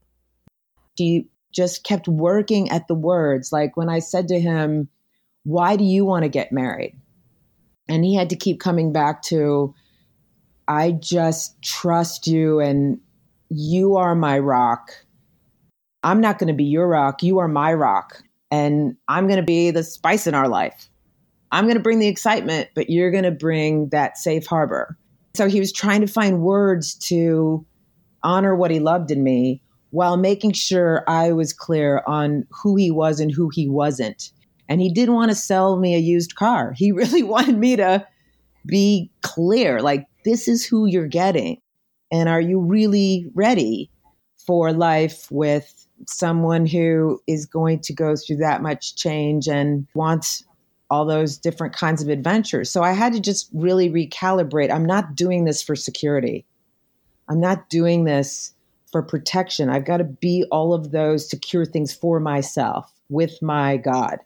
[0.96, 3.52] He just kept working at the words.
[3.52, 4.88] Like when I said to him,
[5.44, 6.98] Why do you want to get married?
[7.88, 9.74] And he had to keep coming back to,
[10.66, 13.00] I just trust you and
[13.50, 14.92] you are my rock.
[16.02, 17.22] I'm not going to be your rock.
[17.22, 18.22] You are my rock.
[18.50, 20.88] And I'm going to be the spice in our life.
[21.50, 24.96] I'm going to bring the excitement, but you're going to bring that safe harbor.
[25.34, 27.66] So he was trying to find words to
[28.24, 32.90] honor what he loved in me while making sure I was clear on who he
[32.90, 34.30] was and who he wasn't.
[34.68, 36.72] And he didn't want to sell me a used car.
[36.72, 38.06] He really wanted me to
[38.66, 41.60] be clear like, this is who you're getting.
[42.10, 43.90] And are you really ready
[44.46, 50.44] for life with someone who is going to go through that much change and wants
[50.90, 52.70] all those different kinds of adventures?
[52.70, 54.72] So I had to just really recalibrate.
[54.72, 56.46] I'm not doing this for security.
[57.28, 58.54] I'm not doing this
[58.90, 59.70] for protection.
[59.70, 64.18] I've got to be all of those to cure things for myself with my God.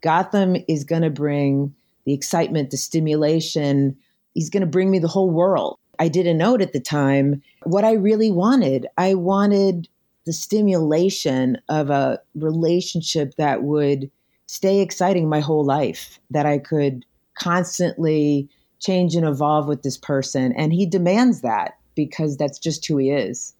[0.00, 3.96] Gotham is going to bring the excitement, the stimulation.
[4.34, 5.78] He's going to bring me the whole world.
[5.98, 8.86] I didn't know it at the time what I really wanted.
[8.96, 9.88] I wanted
[10.26, 14.10] the stimulation of a relationship that would
[14.46, 20.52] stay exciting my whole life, that I could constantly change and evolve with this person.
[20.52, 23.54] And he demands that because that's just who he is.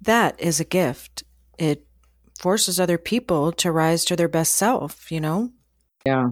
[0.00, 1.24] That is a gift.
[1.58, 1.86] It
[2.38, 5.50] forces other people to rise to their best self, you know?
[6.06, 6.30] Yeah.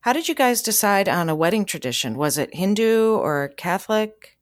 [0.00, 2.16] How did you guys decide on a wedding tradition?
[2.16, 4.36] Was it Hindu or Catholic?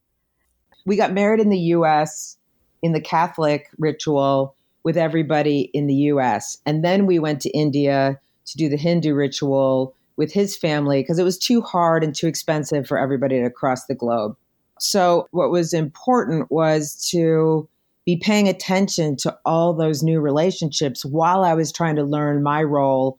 [0.87, 2.38] We got married in the US
[2.83, 4.54] in the Catholic ritual
[4.85, 6.59] with everybody in the US.
[6.64, 11.18] And then we went to India to do the Hindu ritual with his family because
[11.18, 14.37] it was too hard and too expensive for everybody to cross the globe.
[14.83, 17.69] So, what was important was to
[18.07, 22.62] be paying attention to all those new relationships while I was trying to learn my
[22.62, 23.19] role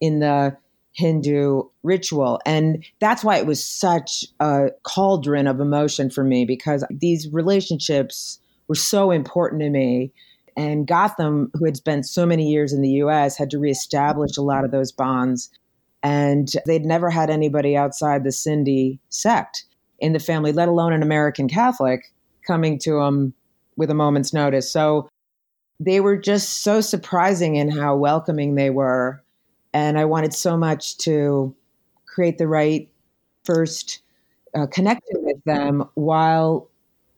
[0.00, 0.56] in the
[0.92, 2.40] Hindu ritual.
[2.46, 8.38] And that's why it was such a cauldron of emotion for me because these relationships
[8.68, 10.12] were so important to me.
[10.56, 14.42] And Gotham, who had spent so many years in the US, had to reestablish a
[14.42, 15.50] lot of those bonds.
[16.02, 19.64] And they'd never had anybody outside the Sindhi sect
[20.00, 22.12] in the family, let alone an American Catholic,
[22.46, 23.34] coming to them
[23.76, 24.70] with a moment's notice.
[24.70, 25.08] So
[25.78, 29.22] they were just so surprising in how welcoming they were.
[29.72, 31.54] And I wanted so much to
[32.06, 32.88] create the right
[33.44, 34.02] first
[34.54, 36.68] uh, connection with them while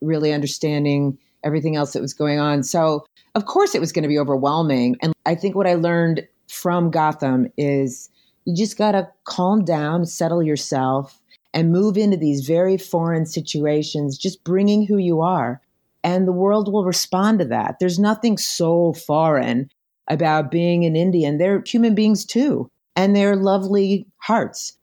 [0.01, 2.63] really understanding everything else that was going on.
[2.63, 4.97] So, of course, it was going to be overwhelming.
[5.01, 8.11] And I think what I learned from Gotham is
[8.45, 11.22] you just got to calm down, settle yourself,
[11.55, 15.61] and move into these very foreign situations, just bringing who you are.
[16.05, 17.77] And the world will respond to that.
[17.79, 19.71] There's nothing so foreign
[20.09, 21.39] about being an Indian.
[21.39, 24.77] They're human beings too, and they're lovely hearts.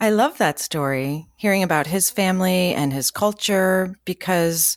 [0.00, 4.76] I love that story, hearing about his family and his culture, because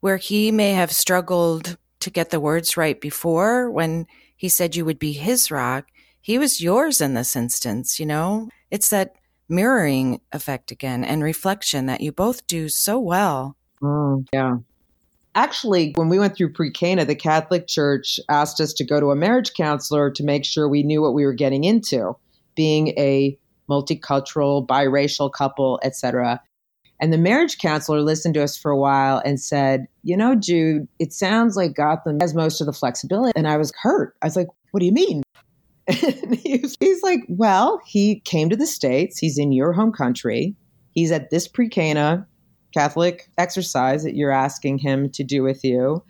[0.00, 4.84] where he may have struggled to get the words right before when he said you
[4.84, 5.86] would be his rock,
[6.20, 8.48] he was yours in this instance, you know?
[8.70, 9.14] It's that
[9.48, 13.56] mirroring effect again and reflection that you both do so well.
[13.82, 14.56] Mm, yeah.
[15.34, 19.10] Actually, when we went through pre Cana, the Catholic Church asked us to go to
[19.10, 22.16] a marriage counselor to make sure we knew what we were getting into,
[22.54, 26.40] being a multicultural, biracial couple, etc.
[27.00, 30.88] And the marriage counselor listened to us for a while and said, You know, Jude,
[30.98, 33.32] it sounds like Gotham has most of the flexibility.
[33.36, 34.16] And I was hurt.
[34.22, 35.22] I was like, What do you mean?
[36.02, 39.18] And he's, he's like, Well, he came to the States.
[39.18, 40.56] He's in your home country.
[40.92, 42.26] He's at this pre Cana
[42.74, 46.02] Catholic exercise that you're asking him to do with you.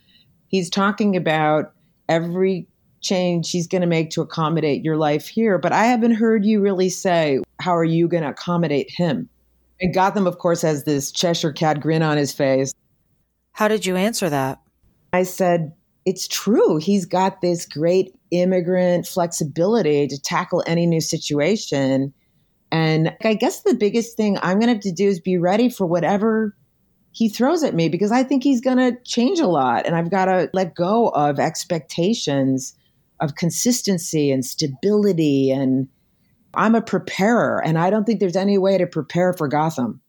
[0.49, 1.73] He's talking about
[2.09, 2.67] every
[3.01, 5.59] change he's going to make to accommodate your life here.
[5.59, 9.29] But I haven't heard you really say, How are you going to accommodate him?
[9.81, 12.73] And Gotham, of course, has this Cheshire cat grin on his face.
[13.53, 14.61] How did you answer that?
[15.12, 15.73] I said,
[16.07, 16.77] It's true.
[16.79, 22.14] He's got this great immigrant flexibility to tackle any new situation.
[22.73, 25.69] And I guess the biggest thing I'm going to have to do is be ready
[25.69, 26.57] for whatever
[27.12, 29.87] he throws at me because I think he's going to change a lot.
[29.87, 32.75] And I've got to let go of expectations
[33.21, 35.51] of consistency and stability.
[35.51, 35.88] And
[36.55, 40.01] I'm a preparer, and I don't think there's any way to prepare for Gotham.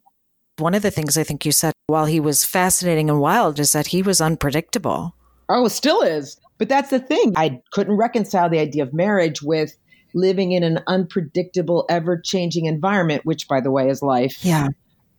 [0.58, 3.72] One of the things I think you said while he was fascinating and wild is
[3.72, 5.16] that he was unpredictable.
[5.50, 6.40] Oh, it still is.
[6.58, 7.34] But that's the thing.
[7.36, 9.78] I couldn't reconcile the idea of marriage with
[10.14, 14.44] living in an unpredictable, ever changing environment, which, by the way, is life.
[14.44, 14.70] Yeah.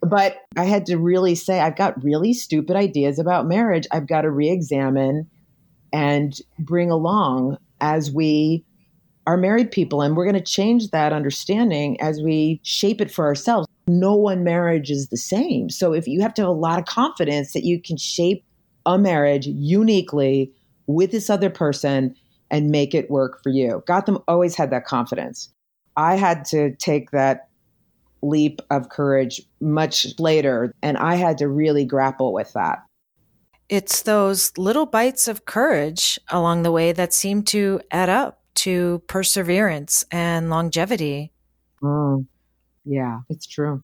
[0.01, 3.87] But I had to really say, I've got really stupid ideas about marriage.
[3.91, 5.29] I've got to re examine
[5.93, 8.65] and bring along as we
[9.27, 10.03] are married people.
[10.03, 13.69] And we're going to change that understanding as we shape it for ourselves.
[13.87, 15.71] No one marriage is the same.
[15.71, 18.45] So if you have to have a lot of confidence that you can shape
[18.89, 20.51] a marriage uniquely
[20.87, 22.17] with this other person
[22.51, 23.85] and make it work for you.
[23.87, 25.53] Gotham always had that confidence.
[25.97, 27.49] I had to take that
[28.23, 32.83] leap of courage much later, and I had to really grapple with that.
[33.69, 39.03] It's those little bites of courage along the way that seem to add up to
[39.07, 41.33] perseverance and longevity.
[41.83, 42.27] Mm.
[42.87, 43.83] Yeah, it's true.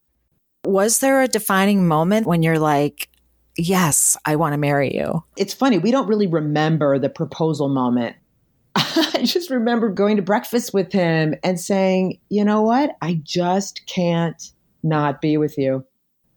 [0.64, 3.11] Was there a defining moment when you're like,
[3.57, 5.25] yes, I want to marry you?
[5.37, 8.17] It's funny, we don't really remember the proposal moment.
[8.77, 12.97] I just remember going to breakfast with him and saying, you know what?
[13.01, 14.51] I just can't
[14.83, 15.85] not be with you.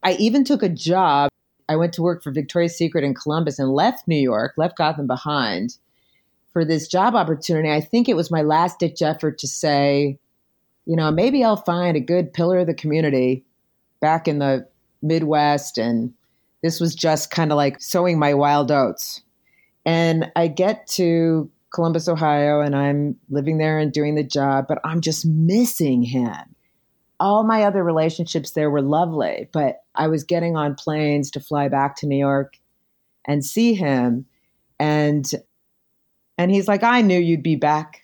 [0.04, 1.30] I even took a job.
[1.68, 5.08] I went to work for Victoria's Secret in Columbus and left New York, left Gotham
[5.08, 5.78] behind
[6.54, 7.70] for this job opportunity.
[7.70, 10.18] I think it was my last ditch effort to say,
[10.86, 13.44] you know, maybe I'll find a good pillar of the community
[14.00, 14.68] back in the
[15.02, 15.78] Midwest.
[15.78, 16.14] And
[16.64, 19.22] this was just kind of like sowing my wild oats.
[19.86, 24.80] And I get to Columbus, Ohio, and I'm living there and doing the job, but
[24.84, 26.56] I'm just missing him.
[27.20, 31.68] All my other relationships there were lovely, but I was getting on planes to fly
[31.68, 32.58] back to New York
[33.26, 34.26] and see him.
[34.80, 35.30] And
[36.38, 38.04] and he's like, I knew you'd be back.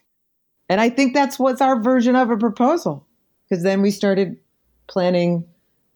[0.69, 3.05] And I think that's what's our version of a proposal.
[3.47, 4.37] Because then we started
[4.87, 5.45] planning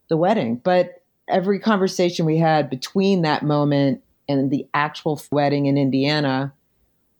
[0.10, 0.62] the wedding.
[0.64, 0.97] But
[1.28, 6.54] every conversation we had between that moment and the actual wedding in Indiana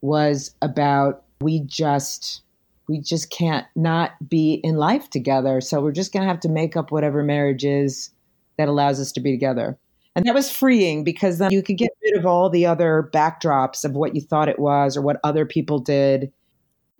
[0.00, 2.42] was about we just
[2.88, 5.60] we just can't not be in life together.
[5.60, 8.10] So we're just going to have to make up whatever marriage is
[8.56, 9.78] that allows us to be together.
[10.16, 13.84] And that was freeing because then you could get rid of all the other backdrops
[13.84, 16.32] of what you thought it was or what other people did.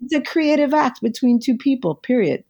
[0.02, 2.44] It's a creative act between two people, period.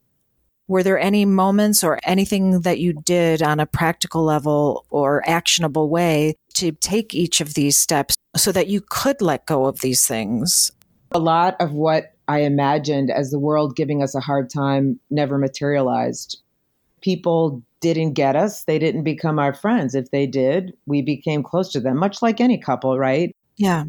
[0.68, 5.88] Were there any moments or anything that you did on a practical level or actionable
[5.88, 10.06] way to take each of these steps so that you could let go of these
[10.06, 10.70] things?
[11.12, 15.38] A lot of what I imagined as the world giving us a hard time never
[15.38, 16.38] materialized.
[17.00, 19.94] People didn't get us, they didn't become our friends.
[19.94, 23.34] If they did, we became close to them, much like any couple, right?
[23.56, 23.84] Yeah.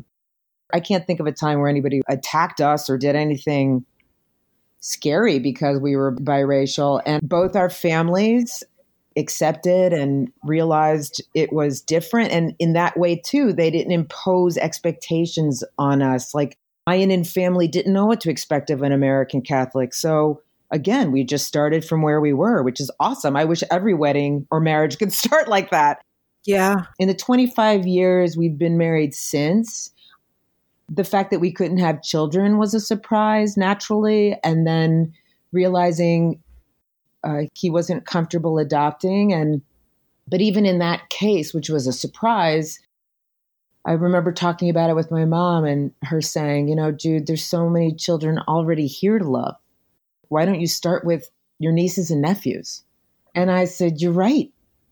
[0.74, 3.84] I can't think of a time where anybody attacked us or did anything
[4.80, 7.02] scary because we were biracial.
[7.06, 8.64] And both our families
[9.18, 12.32] accepted and realized it was different.
[12.32, 16.34] And in that way, too, they didn't impose expectations on us.
[16.34, 19.94] Like my Indian family didn't know what to expect of an American Catholic.
[19.94, 23.36] So again, we just started from where we were, which is awesome.
[23.36, 26.02] I wish every wedding or marriage could start like that.
[26.46, 26.86] Yeah.
[26.98, 29.92] In the 25 years we've been married since,
[30.90, 34.36] the fact that we couldn't have children was a surprise naturally.
[34.44, 35.14] And then
[35.52, 36.42] realizing
[37.24, 39.34] uh, he wasn't comfortable adopting.
[39.34, 39.62] And,
[40.28, 42.80] but even in that case, which was a surprise,
[43.86, 47.44] I remember talking about it with my mom and her saying, you know, Jude, there's
[47.44, 49.56] so many children already here to love.
[50.28, 52.84] Why don't you start with your nieces and nephews?
[53.34, 54.52] And I said, You're right.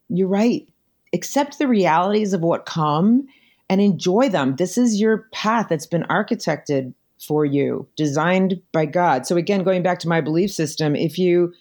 [0.10, 0.68] You're right.
[1.14, 3.28] Accept the realities of what come
[3.70, 4.56] and enjoy them.
[4.56, 9.26] This is your path that's been architected for you, designed by God.
[9.26, 11.54] So, again, going back to my belief system, if you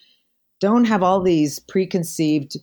[0.59, 2.57] don't have all these preconceived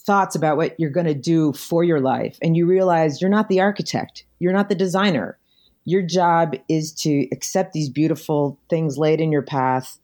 [0.00, 3.48] thoughts about what you're going to do for your life, and you realize you're not
[3.48, 5.38] the architect, you're not the designer,
[5.84, 9.98] your job is to accept these beautiful things laid in your path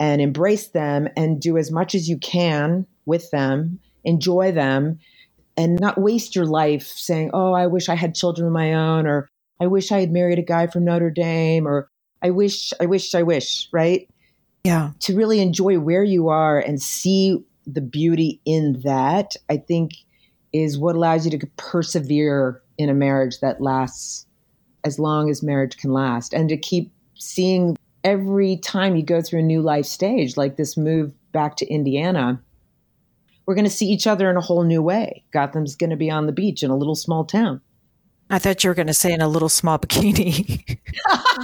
[0.00, 4.98] and embrace them and do as much as you can with them, enjoy them,
[5.56, 9.06] and not waste your life saying, Oh, I wish I had children of my own,
[9.06, 9.28] or
[9.60, 11.88] I wish I had married a guy from Notre Dame, or
[12.22, 14.08] I wish, I wish, I wish, right?
[14.64, 14.90] Yeah.
[15.00, 19.92] To really enjoy where you are and see the beauty in that, I think
[20.52, 24.26] is what allows you to persevere in a marriage that lasts
[24.84, 29.40] as long as marriage can last and to keep seeing every time you go through
[29.40, 32.40] a new life stage, like this move back to Indiana,
[33.46, 35.24] we're going to see each other in a whole new way.
[35.34, 37.60] Gautam's going to be on the beach in a little small town.
[38.30, 40.78] I thought you were going to say in a little small bikini.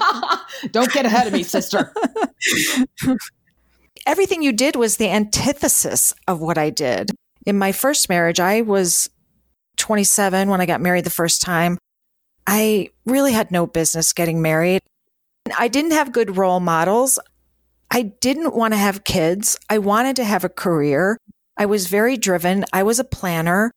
[0.72, 1.92] Don't get ahead of me, sister.
[4.06, 7.10] Everything you did was the antithesis of what I did.
[7.46, 9.10] In my first marriage, I was
[9.76, 11.78] 27 when I got married the first time.
[12.46, 14.80] I really had no business getting married.
[15.58, 17.18] I didn't have good role models.
[17.90, 19.58] I didn't want to have kids.
[19.68, 21.18] I wanted to have a career.
[21.60, 22.64] I was very driven.
[22.72, 23.70] I was a planner.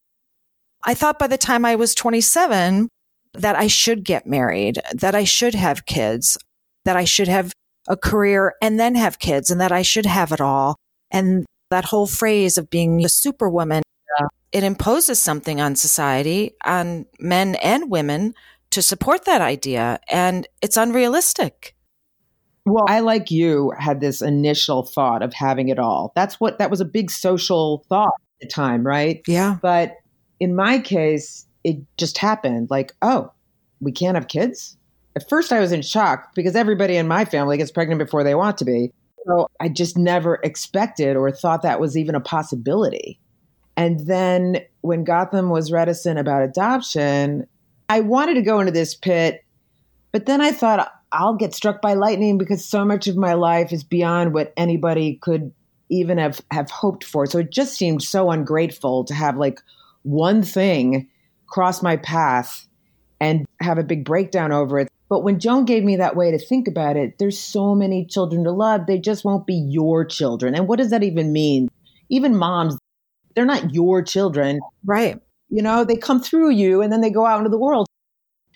[0.86, 2.88] I thought by the time I was 27
[3.34, 6.38] that I should get married, that I should have kids,
[6.86, 7.52] that I should have
[7.90, 10.78] a career and then have kids and that I should have it all.
[11.12, 13.84] And that whole phrase of being a superwoman,
[14.18, 14.28] Yeah.
[14.54, 18.34] it imposes something on society, on men and women
[18.70, 20.00] to support that idea.
[20.08, 21.76] And it's unrealistic.
[22.66, 26.14] Well, I, like you, had this initial thought of having it all.
[26.16, 29.22] That's what, that was a big social thought at the time, right?
[29.28, 29.58] Yeah.
[29.62, 29.98] But
[30.40, 33.32] in my case, it just happened like, oh,
[33.82, 34.78] we can't have kids?
[35.16, 38.36] At first, I was in shock because everybody in my family gets pregnant before they
[38.36, 38.92] want to be.
[39.28, 43.20] So I just never expected or thought that was even a possibility.
[43.76, 47.48] And then when Gautam was reticent about adoption,
[47.90, 49.44] I wanted to go into this pit,
[50.12, 53.72] but then I thought I'll get struck by lightning because so much of my life
[53.72, 55.54] is beyond what anybody could
[55.90, 57.26] even have, have hoped for.
[57.28, 59.60] So it just seemed so ungrateful to have like
[60.02, 61.08] one thing
[61.48, 62.66] cross my path
[63.22, 64.90] and have a big breakdown over it.
[65.08, 68.44] But when Joan gave me that way to think about it, there's so many children
[68.46, 68.88] to love.
[68.88, 70.56] They just won't be your children.
[70.56, 71.70] And what does that even mean?
[72.10, 72.76] Even moms,
[73.36, 74.60] they're not your children.
[74.84, 75.22] Right.
[75.50, 77.86] You know, they come through you and then they go out into the world.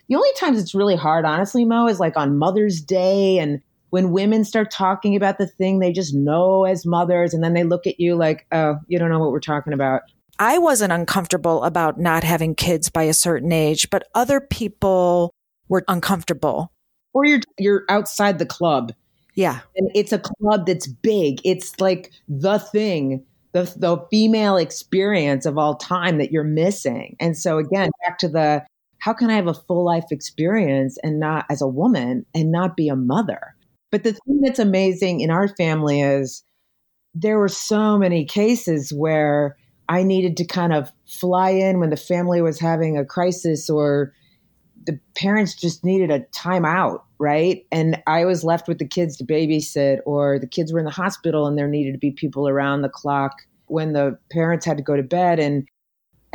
[0.10, 4.12] The only times it's really hard, honestly, Mo, is like on Mother's Day and when
[4.12, 7.88] women start talking about the thing they just know as mothers and then they look
[7.88, 10.02] at you like, oh, you don't know what we're talking about.
[10.40, 15.34] I wasn't uncomfortable about not having kids by a certain age, but other people
[15.68, 16.72] were uncomfortable.
[17.14, 18.94] Or you're you're outside the club
[19.34, 19.62] Yeah.
[19.76, 21.42] and it's a club that's big.
[21.44, 27.16] It's like the thing, the the female experience of all time that you're missing.
[27.20, 28.64] And so again, back to the
[29.08, 32.76] how can I have a full life experience and not as a woman and not
[32.76, 33.56] be a mother?
[33.90, 36.44] But the thing that's amazing in our family is
[37.14, 39.56] there were so many cases where
[39.88, 44.12] I needed to kind of fly in when the family was having a crisis or
[44.86, 47.66] the parents just needed a timeout, right?
[47.72, 50.92] And I was left with the kids to babysit, or the kids were in the
[50.92, 53.38] hospital and there needed to be people around the clock
[53.68, 55.40] when the parents had to go to bed.
[55.40, 55.66] And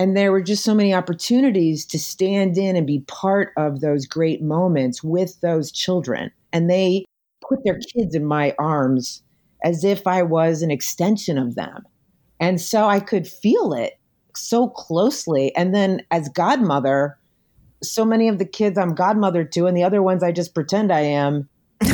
[0.02, 4.04] and there were just so many opportunities to stand in and be part of those
[4.04, 6.32] great moments with those children.
[6.52, 7.04] And they
[7.40, 9.22] put their kids in my arms
[9.62, 11.84] as if I was an extension of them.
[12.40, 13.92] And so I could feel it
[14.34, 15.54] so closely.
[15.54, 17.16] And then as godmother,
[17.80, 20.90] so many of the kids I'm godmother to, and the other ones I just pretend
[20.92, 21.48] I am.
[21.84, 21.92] you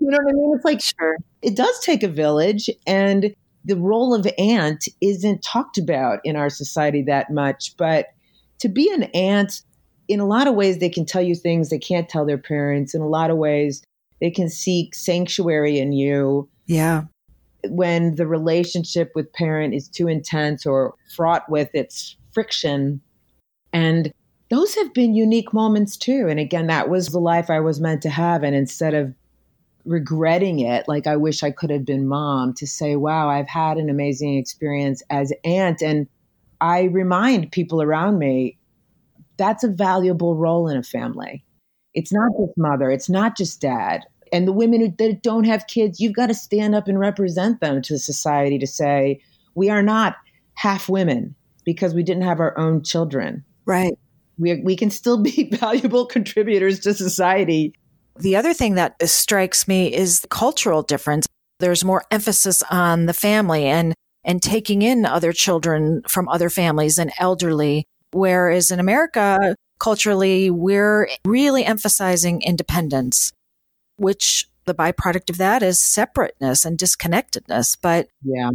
[0.00, 0.52] know what I mean?
[0.56, 1.18] It's like, Sure.
[1.42, 3.34] it does take a village, and
[3.64, 7.76] the role of aunt isn't talked about in our society that much.
[7.76, 8.06] But
[8.58, 9.62] to be an aunt,
[10.08, 12.94] in a lot of ways, they can tell you things they can't tell their parents.
[12.94, 13.82] In a lot of ways,
[14.20, 17.04] they can seek sanctuary in you Yeah.
[17.68, 23.00] when the relationship with parent is too intense or fraught with its friction.
[23.72, 24.12] And
[24.50, 26.26] those have been unique moments too.
[26.28, 28.42] And again, that was the life I was meant to have.
[28.42, 29.14] And instead of
[29.84, 33.78] regretting it, like I wish I could have been mom, to say, wow, I've had
[33.78, 35.82] an amazing experience as aunt.
[35.82, 36.06] And
[36.60, 38.58] I remind people around me
[39.36, 41.44] that's a valuable role in a family.
[41.94, 44.02] It's not just mother, it's not just dad.
[44.32, 47.60] And the women who that don't have kids, you've got to stand up and represent
[47.60, 49.20] them to society to say,
[49.54, 50.16] we are not
[50.54, 53.44] half women because we didn't have our own children.
[53.66, 53.92] Right.
[54.38, 57.74] We, we can still be valuable contributors to society.
[58.18, 61.26] The other thing that strikes me is the cultural difference.
[61.58, 63.94] There's more emphasis on the family and
[64.24, 67.84] and taking in other children from other families and elderly.
[68.12, 73.32] Whereas in America, culturally, we're really emphasizing independence,
[73.96, 77.76] which the byproduct of that is separateness and disconnectedness.
[77.76, 78.50] But Yeah.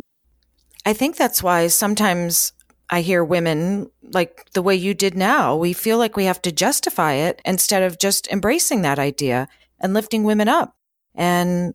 [0.86, 2.54] I think that's why sometimes
[2.90, 6.52] I hear women like the way you did now, we feel like we have to
[6.52, 9.48] justify it instead of just embracing that idea
[9.80, 10.76] and lifting women up.
[11.14, 11.74] And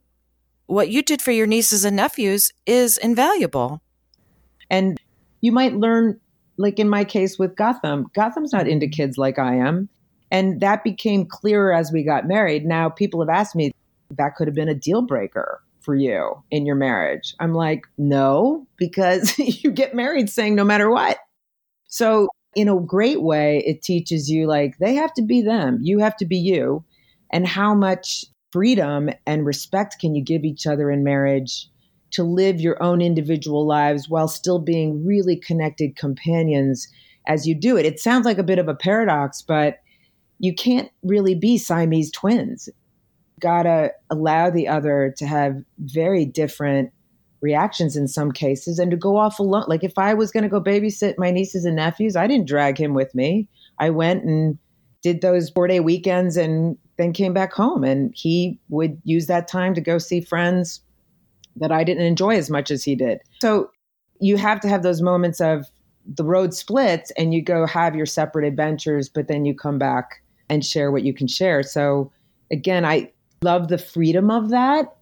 [0.66, 3.82] what you did for your nieces and nephews is invaluable.
[4.70, 5.00] And
[5.42, 6.18] you might learn,
[6.56, 9.88] like in my case with Gautam, Gautam's not into kids like I am.
[10.30, 12.64] And that became clearer as we got married.
[12.64, 13.72] Now people have asked me,
[14.16, 17.34] that could have been a deal breaker for you in your marriage.
[17.40, 21.18] I'm like, no, because you get married saying no matter what.
[21.88, 25.98] So, in a great way, it teaches you like they have to be them, you
[25.98, 26.84] have to be you.
[27.30, 31.68] And how much freedom and respect can you give each other in marriage
[32.10, 36.88] to live your own individual lives while still being really connected companions
[37.26, 37.86] as you do it?
[37.86, 39.78] It sounds like a bit of a paradox, but
[40.38, 42.68] you can't really be Siamese twins
[43.43, 46.93] gotta allow the other to have very different
[47.43, 49.64] reactions in some cases and to go off alone.
[49.66, 52.78] Like if I was going to go babysit my nieces and nephews, I didn't drag
[52.78, 53.49] him with me.
[53.78, 54.57] I went and
[55.03, 57.82] did those four day weekends and then came back home.
[57.82, 60.80] And he would use that time to go see friends
[61.57, 63.18] that I didn't enjoy as much as he did.
[63.43, 63.70] So
[64.20, 65.66] you have to have those moments of
[66.07, 70.22] the road splits and you go have your separate adventures, but then you come back
[70.49, 71.62] and share what you can share.
[71.62, 72.12] So
[72.51, 73.11] again, I
[73.43, 74.97] love the freedom of that.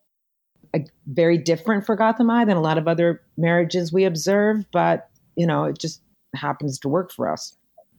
[0.74, 5.08] A, very different for Gotham Eye than a lot of other marriages we observe, but
[5.36, 6.02] you know, it just
[6.34, 7.56] happens to work for us.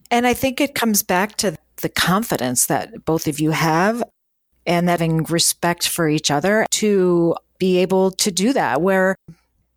[0.10, 4.04] And I think it comes back to the confidence that both of you have
[4.66, 9.16] and having respect for each other to be able to do that, where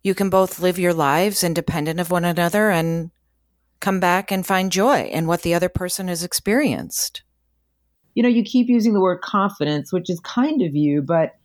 [0.03, 3.11] you can both live your lives independent of one another and
[3.79, 7.23] come back and find joy in what the other person has experienced.
[8.15, 11.35] You know, you keep using the word confidence, which is kind of you, but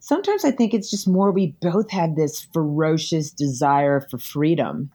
[0.00, 4.90] sometimes I think it's just more we both have this ferocious desire for freedom.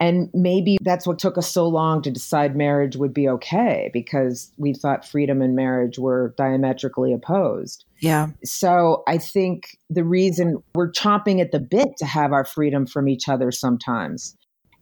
[0.00, 4.50] And maybe that's what took us so long to decide marriage would be okay because
[4.56, 7.84] we thought freedom and marriage were diametrically opposed.
[8.00, 8.28] Yeah.
[8.42, 13.08] So I think the reason we're chomping at the bit to have our freedom from
[13.08, 14.34] each other sometimes.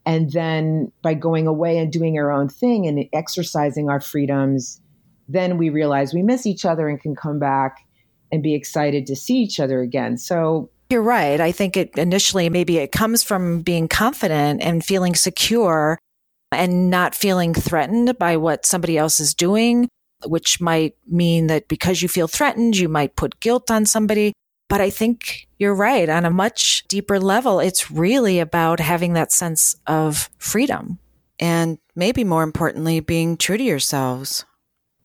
[0.06, 4.80] And then by going away and doing our own thing and exercising our freedoms,
[5.28, 7.86] then we realize we miss each other and can come back
[8.32, 10.16] and be excited to see each other again.
[10.16, 11.40] So You're right.
[11.40, 15.98] I think it initially maybe it comes from being confident and feeling secure
[16.52, 19.88] and not feeling threatened by what somebody else is doing,
[20.24, 24.32] which might mean that because you feel threatened, you might put guilt on somebody.
[24.68, 26.08] But I think you're right.
[26.08, 30.98] On a much deeper level, it's really about having that sense of freedom
[31.38, 34.44] and maybe more importantly, being true to yourselves.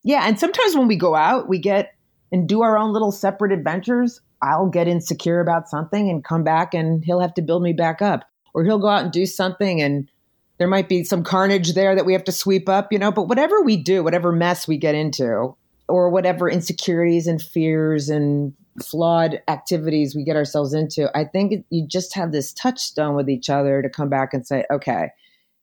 [0.04, 1.96] Yeah, and sometimes when we go out, we get
[2.32, 4.20] and do our own little separate adventures.
[4.42, 8.02] I'll get insecure about something and come back and he'll have to build me back
[8.02, 8.26] up.
[8.54, 10.10] Or he'll go out and do something and
[10.58, 13.28] there might be some carnage there that we have to sweep up, you know, but
[13.28, 15.56] whatever we do, whatever mess we get into,
[15.88, 21.88] or whatever insecurities and fears and flawed activities we get ourselves into, I think you
[21.88, 25.10] just have this touchstone with each other to come back and say, okay,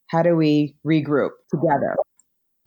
[0.09, 1.97] how do we regroup together?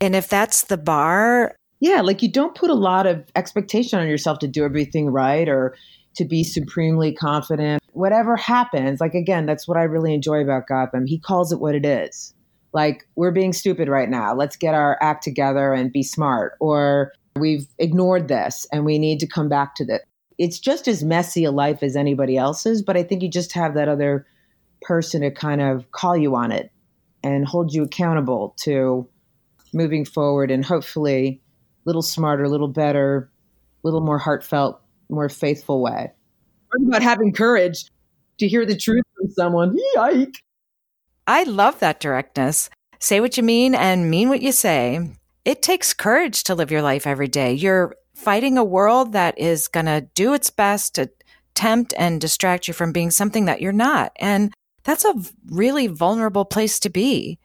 [0.00, 4.08] And if that's the bar, Yeah, like you don't put a lot of expectation on
[4.08, 5.76] yourself to do everything right or
[6.16, 7.82] to be supremely confident.
[7.92, 11.06] Whatever happens, like again, that's what I really enjoy about Gautam.
[11.06, 12.34] He calls it what it is.
[12.72, 14.34] Like, we're being stupid right now.
[14.34, 16.54] Let's get our act together and be smart.
[16.58, 20.00] Or we've ignored this and we need to come back to this.
[20.38, 23.74] It's just as messy a life as anybody else's, but I think you just have
[23.74, 24.26] that other
[24.82, 26.72] person to kind of call you on it
[27.22, 29.08] and hold you accountable to
[29.72, 31.40] moving forward and hopefully
[31.84, 33.30] little smarter, little better,
[33.82, 36.12] little more heartfelt, more faithful way.
[36.72, 37.84] Talk about having courage
[38.38, 39.76] to hear the truth from someone.
[39.94, 40.42] Yike.
[41.26, 42.70] I love that directness.
[42.98, 45.10] Say what you mean and mean what you say.
[45.44, 47.52] It takes courage to live your life every day.
[47.52, 51.10] You're fighting a world that is going to do its best to
[51.54, 54.12] tempt and distract you from being something that you're not.
[54.16, 54.52] And
[54.84, 55.14] that's a
[55.50, 57.38] really vulnerable place to be.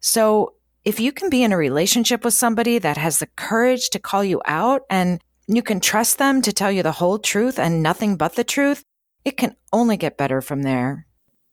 [0.00, 0.54] So
[0.86, 4.22] if you can be in a relationship with somebody that has the courage to call
[4.22, 8.16] you out and you can trust them to tell you the whole truth and nothing
[8.16, 8.84] but the truth,
[9.24, 11.04] it can only get better from there.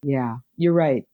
[0.04, 1.06] Yeah, you're right.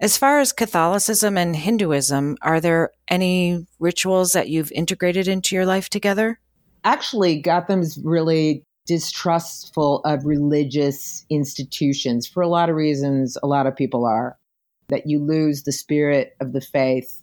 [0.00, 5.66] As far as Catholicism and Hinduism, are there any rituals that you've integrated into your
[5.66, 6.40] life together?
[6.84, 13.36] Actually, Gautam's really distrustful of religious institutions for a lot of reasons.
[13.42, 14.38] A lot of people are
[14.88, 17.22] that you lose the spirit of the faith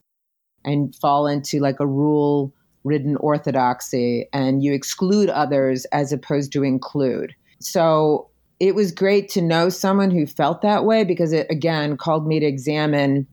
[0.64, 2.54] and fall into like a rule
[2.84, 7.34] ridden orthodoxy and you exclude others as opposed to include.
[7.60, 12.28] So it was great to know someone who felt that way because it again called
[12.28, 13.28] me to examine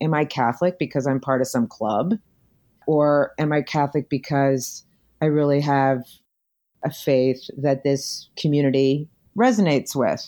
[0.00, 2.14] am I Catholic because I'm part of some club?
[2.86, 4.84] Or am I Catholic because
[5.22, 6.02] I really have
[6.84, 9.08] a faith that this community
[9.38, 10.22] resonates with?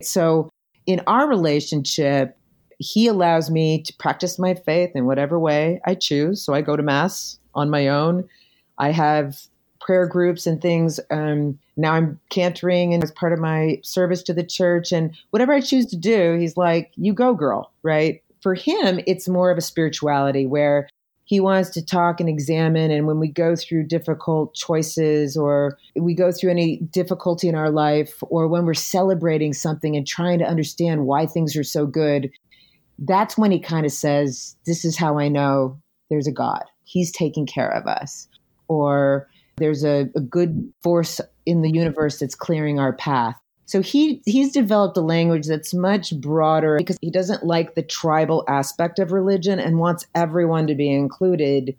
[0.00, 0.48] So
[0.86, 2.38] in our relationship,
[2.80, 6.42] he allows me to practice my faith in whatever way I choose.
[6.42, 8.26] So I go to Mass on my own.
[8.78, 9.38] I have
[9.80, 10.98] prayer groups and things.
[11.10, 14.92] Um, now I'm cantoring and as part of my service to the church.
[14.92, 18.22] And whatever I choose to do, he's like, you go, girl, right?
[18.42, 20.88] For him, it's more of a spirituality where
[21.24, 22.90] he wants to talk and examine.
[22.90, 27.70] And when we go through difficult choices or we go through any difficulty in our
[27.70, 32.30] life, or when we're celebrating something and trying to understand why things are so good,
[33.00, 35.80] that's when he kind of says, This is how I know
[36.10, 36.64] there's a God.
[36.84, 38.28] He's taking care of us.
[38.68, 43.36] Or there's a, a good force in the universe that's clearing our path.
[43.66, 48.44] So he he's developed a language that's much broader because he doesn't like the tribal
[48.48, 51.76] aspect of religion and wants everyone to be included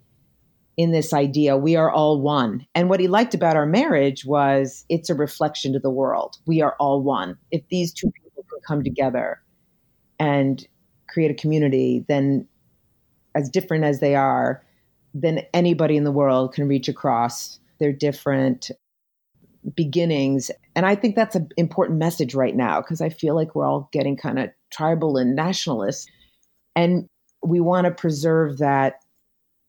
[0.78, 2.66] in this idea we are all one.
[2.74, 6.38] And what he liked about our marriage was it's a reflection to the world.
[6.46, 7.36] We are all one.
[7.50, 9.42] If these two people can come together
[10.18, 10.66] and
[11.12, 12.46] create a community, then
[13.34, 14.62] as different as they are,
[15.14, 18.70] then anybody in the world can reach across their different
[19.76, 20.50] beginnings.
[20.74, 23.88] And I think that's an important message right now because I feel like we're all
[23.92, 26.10] getting kind of tribal and nationalist.
[26.74, 27.08] And
[27.44, 28.94] we want to preserve that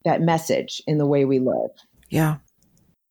[0.04, 1.70] that message in the way we live.
[2.10, 2.36] Yeah.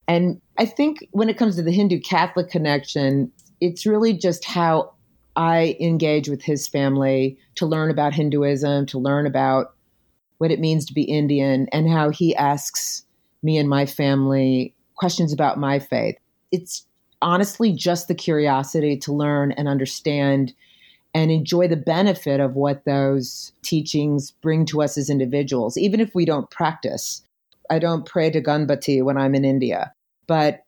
[0.08, 3.32] And I think when it comes to the Hindu Catholic connection,
[3.62, 4.94] it's really just how
[5.36, 9.74] I engage with his family to learn about Hinduism, to learn about
[10.38, 13.06] what it means to be Indian and how he asks
[13.42, 16.16] me and my family questions about my faith.
[16.52, 16.86] It's
[17.22, 20.54] honestly just the curiosity to learn and understand
[21.16, 26.14] and enjoy the benefit of what those teachings bring to us as individuals, even if
[26.14, 27.24] we don't practice.
[27.70, 29.94] I don't pray to Ganpati when I'm in India,
[30.28, 30.66] but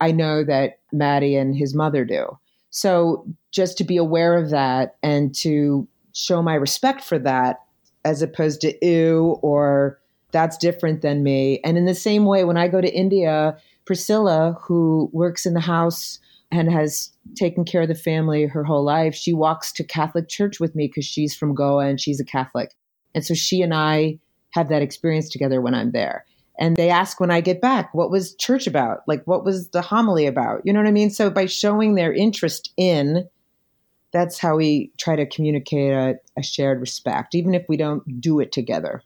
[0.00, 2.38] I know that Maddie and his mother do.
[2.70, 7.60] So just to be aware of that and to show my respect for that
[8.04, 9.98] as opposed to ew or
[10.32, 11.60] that's different than me.
[11.64, 15.60] And in the same way, when I go to India, Priscilla, who works in the
[15.60, 16.18] house
[16.50, 20.60] and has taken care of the family her whole life, she walks to Catholic church
[20.60, 22.74] with me because she's from Goa and she's a Catholic.
[23.14, 24.18] And so she and I
[24.50, 26.24] have that experience together when I'm there.
[26.58, 29.02] And they ask when I get back, what was church about?
[29.06, 30.62] Like, what was the homily about?
[30.64, 31.10] You know what I mean?
[31.10, 33.28] So by showing their interest in,
[34.12, 38.40] that's how we try to communicate a, a shared respect, even if we don't do
[38.40, 39.02] it together.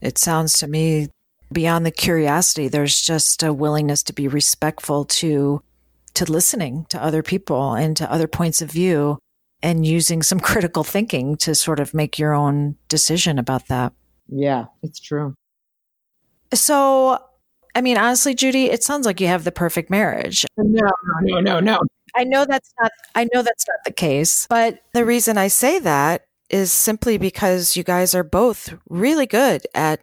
[0.00, 1.08] It sounds to me
[1.52, 5.62] beyond the curiosity, there's just a willingness to be respectful to
[6.14, 9.18] to listening to other people and to other points of view
[9.62, 13.92] and using some critical thinking to sort of make your own decision about that.
[14.26, 15.34] Yeah, it's true.
[16.52, 17.22] So,
[17.74, 20.44] I mean, honestly, Judy, it sounds like you have the perfect marriage.
[20.56, 20.90] No,
[21.22, 21.80] no, no, no.
[22.14, 25.78] I know that's not I know that's not the case, but the reason I say
[25.80, 30.00] that is simply because you guys are both really good at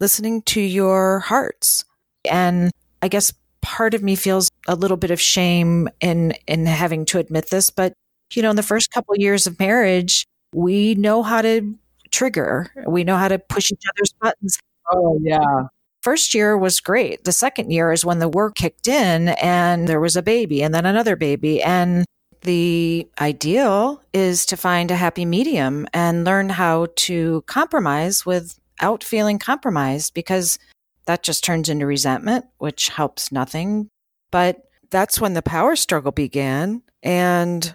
[0.00, 1.84] listening to your hearts.
[2.28, 7.04] And I guess part of me feels a little bit of shame in in having
[7.06, 7.94] to admit this, but
[8.34, 11.74] you know, in the first couple of years of marriage, we know how to
[12.10, 12.70] trigger.
[12.86, 14.58] We know how to push each other's buttons.
[14.90, 15.66] Oh, yeah.
[16.04, 17.24] First year was great.
[17.24, 20.74] The second year is when the work kicked in and there was a baby and
[20.74, 21.62] then another baby.
[21.62, 22.04] And
[22.42, 29.38] the ideal is to find a happy medium and learn how to compromise without feeling
[29.38, 30.58] compromised because
[31.06, 33.88] that just turns into resentment, which helps nothing.
[34.30, 36.82] But that's when the power struggle began.
[37.02, 37.74] And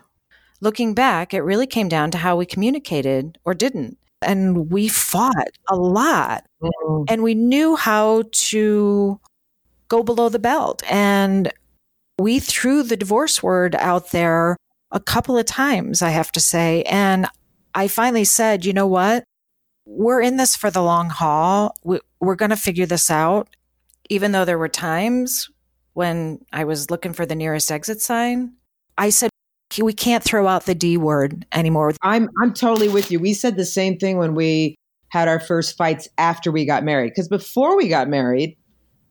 [0.61, 3.97] looking back, it really came down to how we communicated or didn't.
[4.21, 7.05] And we fought a lot Mhm.
[7.09, 9.19] and we knew how to
[9.87, 10.83] go below the belt.
[10.89, 11.51] And
[12.19, 14.57] we threw the divorce word out there
[14.91, 16.83] a couple of times, I have to say.
[16.83, 17.27] And
[17.75, 19.23] I finally said, you know what?
[19.85, 21.75] We're in this for the long haul.
[21.83, 23.47] We're going to figure this out.
[24.09, 25.49] Even though there were times
[25.93, 28.53] when I was looking for the nearest exit sign,
[28.97, 29.29] I said,
[29.81, 31.93] we can't throw out the D word anymore.
[32.01, 33.19] I'm I'm totally with you.
[33.19, 34.75] We said the same thing when we
[35.09, 37.11] had our first fights after we got married.
[37.11, 38.57] Because before we got married,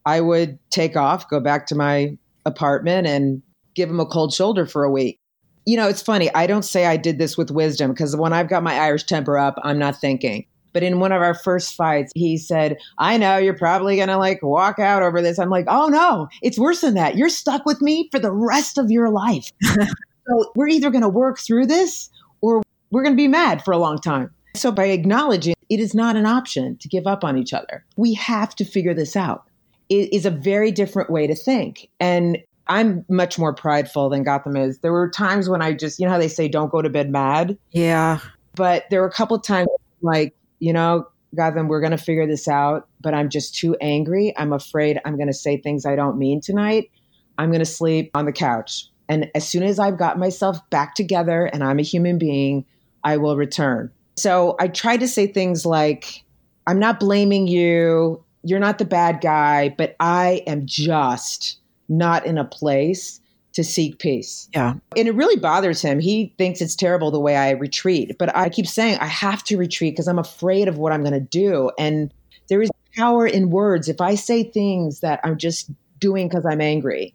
[0.07, 3.43] I would take off, go back to my apartment, and
[3.75, 5.19] give him a cold shoulder for a week.
[5.67, 6.33] You know, it's funny.
[6.35, 9.37] I don't say I did this with wisdom because when I've got my Irish temper
[9.37, 10.47] up, I'm not thinking.
[10.73, 14.17] But in one of our first fights, he said, I know you're probably going to
[14.17, 15.39] like walk out over this.
[15.39, 17.17] I'm like, oh no, it's worse than that.
[17.17, 19.51] You're stuck with me for the rest of your life.
[20.29, 22.11] so we're either going to work through this
[22.41, 24.31] or we're going to be mad for a long time.
[24.55, 28.15] So by acknowledging it is not an option to give up on each other, we
[28.15, 29.45] have to figure this out.
[29.89, 31.89] It is a very different way to think.
[32.01, 34.79] And I'm much more prideful than Gautam is.
[34.79, 37.11] There were times when I just, you know how they say don't go to bed
[37.11, 37.57] mad?
[37.71, 38.19] Yeah.
[38.55, 39.69] But there were a couple times
[40.03, 44.35] like, you know, Gautam, we're going to figure this out, but I'm just too angry.
[44.37, 46.91] I'm afraid I'm going to say things I don't mean tonight.
[47.39, 48.87] I'm going to sleep on the couch.
[49.09, 52.65] And as soon as I've got myself back together and I'm a human being,
[53.05, 53.91] I will return.
[54.17, 56.25] So I try to say things like,
[56.67, 58.23] I'm not blaming you.
[58.43, 63.21] You're not the bad guy, but I am just not in a place
[63.55, 64.49] to seek peace.
[64.55, 64.75] Yeah.
[64.97, 65.99] And it really bothers him.
[65.99, 68.17] He thinks it's terrible the way I retreat.
[68.19, 71.15] But I keep saying I have to retreat because I'm afraid of what I'm going
[71.15, 71.71] to do.
[71.79, 72.13] And
[72.49, 73.89] there is power in words.
[73.89, 77.15] If I say things that I'm just doing because I'm angry,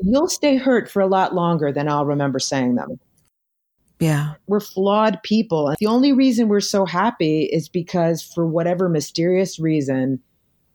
[0.00, 2.98] you'll stay hurt for a lot longer than I'll remember saying them.
[4.00, 4.34] Yeah.
[4.46, 5.68] We're flawed people.
[5.68, 10.20] And the only reason we're so happy is because, for whatever mysterious reason,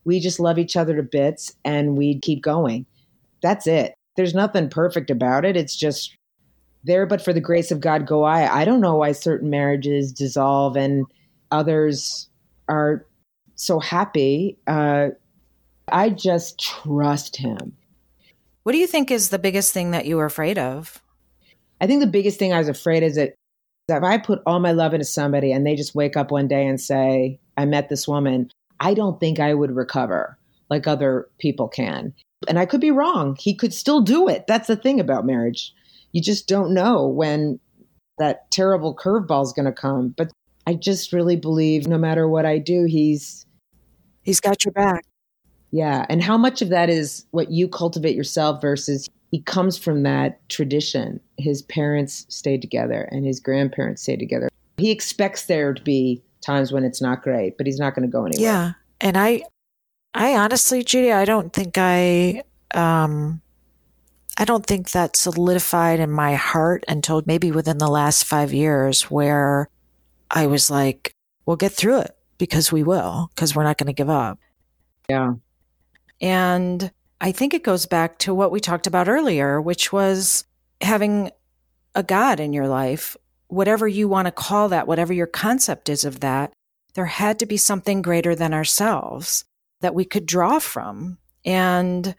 [0.03, 2.85] we just love each other to bits and we keep going.
[3.41, 3.95] That's it.
[4.15, 5.55] There's nothing perfect about it.
[5.55, 6.15] It's just
[6.83, 8.61] there, but for the grace of God, go I.
[8.61, 11.05] I don't know why certain marriages dissolve and
[11.51, 12.27] others
[12.67, 13.05] are
[13.55, 14.57] so happy.
[14.67, 15.09] Uh,
[15.91, 17.73] I just trust him.
[18.63, 21.01] What do you think is the biggest thing that you were afraid of?
[21.81, 23.35] I think the biggest thing I was afraid is that,
[23.89, 26.65] if I put all my love into somebody and they just wake up one day
[26.65, 28.49] and say, I met this woman,
[28.79, 30.37] I don't think I would recover
[30.69, 32.13] like other people can.
[32.47, 33.35] And I could be wrong.
[33.37, 34.47] He could still do it.
[34.47, 35.73] That's the thing about marriage.
[36.13, 37.59] You just don't know when
[38.17, 40.13] that terrible curveball is going to come.
[40.15, 40.31] But
[40.65, 43.45] I just really believe no matter what I do, he's,
[44.23, 45.03] He's got your back.
[45.73, 46.05] Yeah.
[46.07, 50.47] And how much of that is what you cultivate yourself versus he comes from that
[50.47, 51.19] tradition.
[51.39, 54.49] His parents stayed together and his grandparents stayed together.
[54.77, 58.11] He expects there to be times when it's not great, but he's not going to
[58.11, 58.47] go anywhere.
[58.47, 58.71] Yeah.
[59.01, 59.41] And I
[60.13, 62.43] I honestly, Judy, I don't think I
[62.75, 63.41] um
[64.37, 69.09] I don't think that solidified in my heart until maybe within the last 5 years
[69.09, 69.69] where
[70.29, 71.15] I was like,
[71.47, 74.37] we'll get through it because we will because we're not going to give up.
[75.09, 75.33] Yeah.
[76.23, 80.45] And I think it goes back to what we talked about earlier, which was
[80.79, 81.31] having
[81.95, 83.17] a God in your life,
[83.47, 86.53] whatever you want to call that, whatever your concept is of that,
[86.93, 89.43] there had to be something greater than ourselves
[89.81, 91.17] that we could draw from.
[91.43, 92.15] And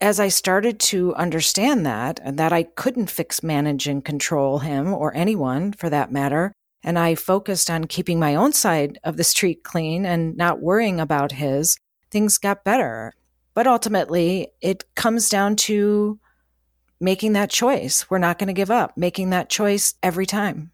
[0.00, 4.94] as I started to understand that, and that I couldn't fix, manage, and control him
[4.94, 9.24] or anyone for that matter, and I focused on keeping my own side of the
[9.24, 11.76] street clean and not worrying about his,
[12.10, 13.12] things got better.
[13.54, 16.18] But ultimately, it comes down to
[17.00, 18.08] making that choice.
[18.10, 20.70] We're not going to give up, making that choice every time.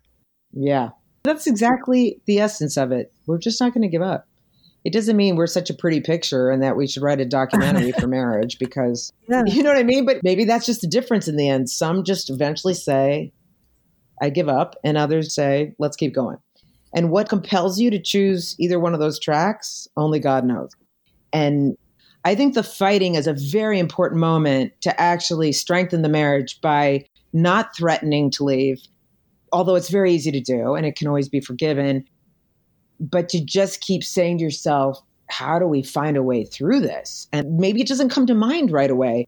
[0.52, 0.90] Yeah.
[1.22, 3.12] That's exactly the essence of it.
[3.26, 4.26] We're just not going to give up.
[4.82, 7.92] It doesn't mean we're such a pretty picture and that we should write a documentary
[7.92, 9.42] for marriage because Yeah.
[9.46, 10.06] you know what I mean?
[10.06, 11.68] But maybe that's just the difference in the end.
[11.68, 13.32] Some just eventually say,
[14.22, 16.36] I give up, and others say, let's keep going.
[16.94, 20.70] And what compels you to choose either one of those tracks, only God knows.
[21.32, 21.76] And
[22.24, 27.06] I think the fighting is a very important moment to actually strengthen the marriage by
[27.32, 28.80] not threatening to leave,
[29.52, 32.04] although it's very easy to do and it can always be forgiven.
[32.98, 35.00] But to just keep saying to yourself,
[35.30, 37.26] how do we find a way through this?
[37.32, 39.26] And maybe it doesn't come to mind right away.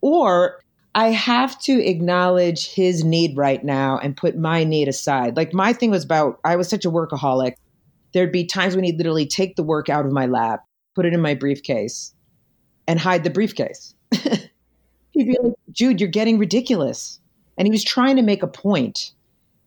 [0.00, 0.60] Or
[0.94, 5.36] I have to acknowledge his need right now and put my need aside.
[5.36, 7.54] Like my thing was about, I was such a workaholic.
[8.14, 10.64] There'd be times when he'd literally take the work out of my lap,
[10.94, 12.14] put it in my briefcase,
[12.88, 13.94] and hide the briefcase.
[14.10, 17.20] He'd be like, Jude, you're getting ridiculous.
[17.56, 19.12] And he was trying to make a point,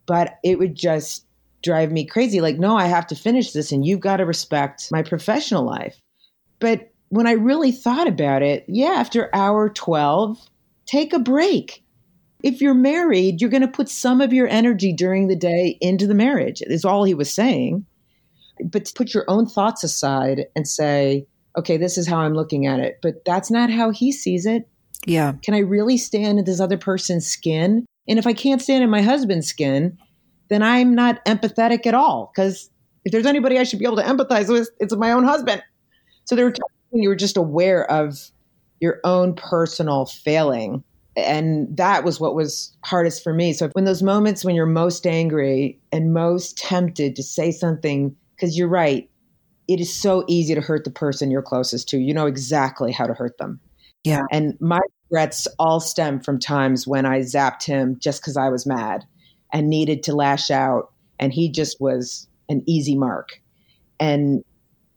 [0.07, 1.25] but it would just
[1.63, 2.41] drive me crazy.
[2.41, 6.01] Like, no, I have to finish this, and you've got to respect my professional life.
[6.59, 10.39] But when I really thought about it, yeah, after hour 12,
[10.85, 11.83] take a break.
[12.43, 16.07] If you're married, you're going to put some of your energy during the day into
[16.07, 17.85] the marriage, is all he was saying.
[18.63, 21.27] But put your own thoughts aside and say,
[21.57, 22.99] okay, this is how I'm looking at it.
[23.01, 24.67] But that's not how he sees it.
[25.05, 25.33] Yeah.
[25.43, 27.85] Can I really stand in this other person's skin?
[28.07, 29.97] And if I can't stand in my husband's skin,
[30.49, 32.31] then I'm not empathetic at all.
[32.33, 32.69] Because
[33.05, 35.63] if there's anybody I should be able to empathize with, it's my own husband.
[36.25, 38.31] So there were times when you were just aware of
[38.79, 40.83] your own personal failing.
[41.17, 43.53] And that was what was hardest for me.
[43.53, 48.57] So when those moments when you're most angry and most tempted to say something, because
[48.57, 49.09] you're right,
[49.71, 51.97] it is so easy to hurt the person you're closest to.
[51.97, 53.59] You know exactly how to hurt them.
[54.03, 54.23] Yeah.
[54.31, 58.65] And my regrets all stem from times when I zapped him just because I was
[58.65, 59.05] mad
[59.53, 60.91] and needed to lash out.
[61.19, 63.39] And he just was an easy mark.
[63.97, 64.43] And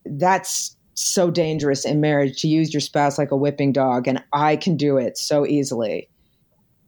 [0.04, 4.08] that's so dangerous in marriage to use your spouse like a whipping dog.
[4.08, 6.08] And I can do it so easily.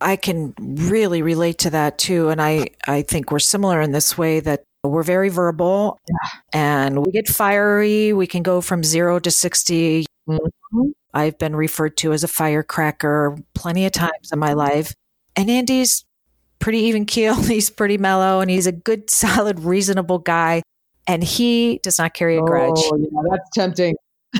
[0.00, 2.30] I can really relate to that too.
[2.30, 5.98] And I, I think we're similar in this way that we're very verbal
[6.52, 8.12] and we get fiery.
[8.12, 10.06] We can go from zero to 60.
[10.28, 10.92] Mhm.
[11.14, 14.92] I've been referred to as a firecracker plenty of times in my life.
[15.34, 16.04] And Andy's
[16.58, 17.34] pretty even keel.
[17.42, 20.62] He's pretty mellow and he's a good, solid, reasonable guy.
[21.06, 22.72] And he does not carry a grudge.
[22.76, 23.94] Oh, yeah, that's tempting.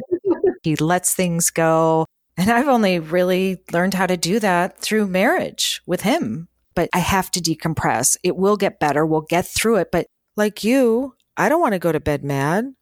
[0.63, 2.07] He lets things go.
[2.37, 6.49] And I've only really learned how to do that through marriage with him.
[6.75, 8.17] But I have to decompress.
[8.25, 9.07] It will get better.
[9.07, 9.89] We'll get through it.
[9.93, 12.75] But like you, I don't want to go to bed mad.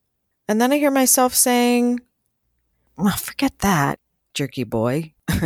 [0.49, 2.01] And then I hear myself saying,
[2.97, 3.99] well, forget that,
[4.35, 5.15] jerky boy.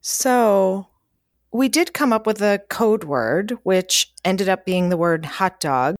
[0.00, 0.86] so
[1.52, 5.60] we did come up with a code word, which ended up being the word hot
[5.60, 5.96] dog.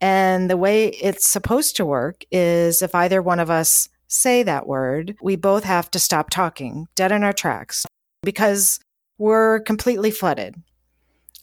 [0.00, 4.66] And the way it's supposed to work is if either one of us say that
[4.66, 7.86] word, we both have to stop talking dead in our tracks
[8.22, 8.80] because
[9.18, 10.56] we're completely flooded.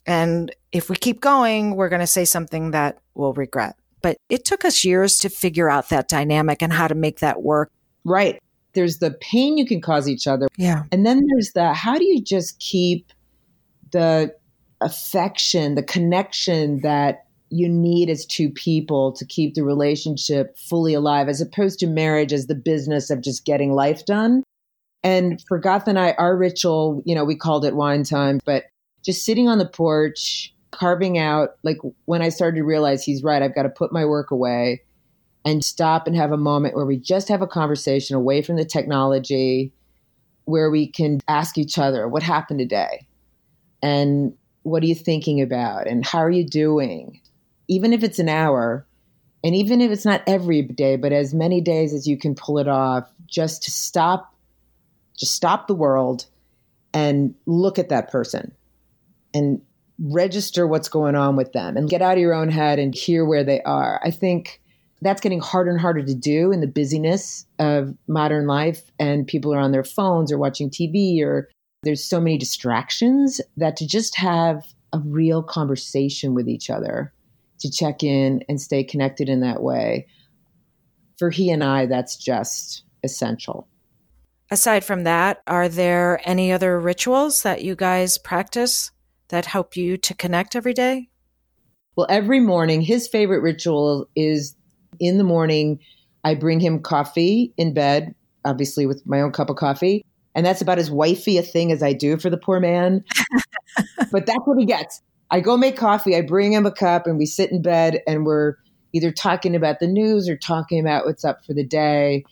[0.09, 3.75] And if we keep going, we're going to say something that we'll regret.
[4.01, 7.43] But it took us years to figure out that dynamic and how to make that
[7.43, 7.71] work.
[8.03, 8.41] Right.
[8.73, 10.47] There's the pain you can cause each other.
[10.57, 10.83] Yeah.
[10.91, 13.11] And then there's the how do you just keep
[13.91, 14.33] the
[14.81, 21.29] affection, the connection that you need as two people to keep the relationship fully alive,
[21.29, 24.43] as opposed to marriage as the business of just getting life done.
[25.03, 28.65] And for Goth and I, our ritual, you know, we called it wine time, but
[29.03, 33.41] just sitting on the porch, carving out, like when I started to realize he's right,
[33.41, 34.83] I've got to put my work away
[35.45, 38.65] and stop and have a moment where we just have a conversation away from the
[38.65, 39.73] technology
[40.45, 43.07] where we can ask each other, what happened today?
[43.81, 44.33] And
[44.63, 45.87] what are you thinking about?
[45.87, 47.21] And how are you doing?
[47.67, 48.85] Even if it's an hour,
[49.43, 52.59] and even if it's not every day, but as many days as you can pull
[52.59, 54.35] it off, just to stop,
[55.17, 56.25] just stop the world
[56.93, 58.51] and look at that person
[59.33, 59.61] and
[59.99, 63.25] register what's going on with them and get out of your own head and hear
[63.25, 63.99] where they are.
[64.03, 64.61] I think
[65.01, 69.53] that's getting harder and harder to do in the busyness of modern life and people
[69.53, 71.49] are on their phones or watching TV or
[71.83, 77.13] there's so many distractions that to just have a real conversation with each other
[77.59, 80.07] to check in and stay connected in that way
[81.17, 83.67] for he and I that's just essential.
[84.51, 88.91] Aside from that, are there any other rituals that you guys practice
[89.29, 91.09] that help you to connect every day?
[91.95, 94.55] Well, every morning, his favorite ritual is
[94.99, 95.79] in the morning,
[96.23, 98.13] I bring him coffee in bed,
[98.45, 100.05] obviously with my own cup of coffee.
[100.35, 103.03] And that's about as wifey a thing as I do for the poor man.
[104.11, 105.01] but that's what he gets.
[105.31, 108.25] I go make coffee, I bring him a cup, and we sit in bed and
[108.25, 108.55] we're
[108.93, 112.23] either talking about the news or talking about what's up for the day.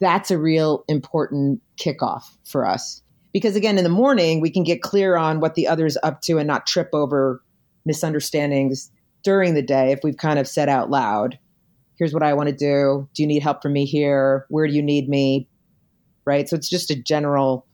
[0.00, 3.02] That's a real important kickoff for us.
[3.32, 6.38] Because again, in the morning, we can get clear on what the other's up to
[6.38, 7.42] and not trip over
[7.84, 8.90] misunderstandings
[9.22, 11.38] during the day if we've kind of said out loud,
[11.98, 13.08] here's what I want to do.
[13.14, 14.46] Do you need help from me here?
[14.48, 15.48] Where do you need me?
[16.24, 16.48] Right.
[16.48, 17.66] So it's just a general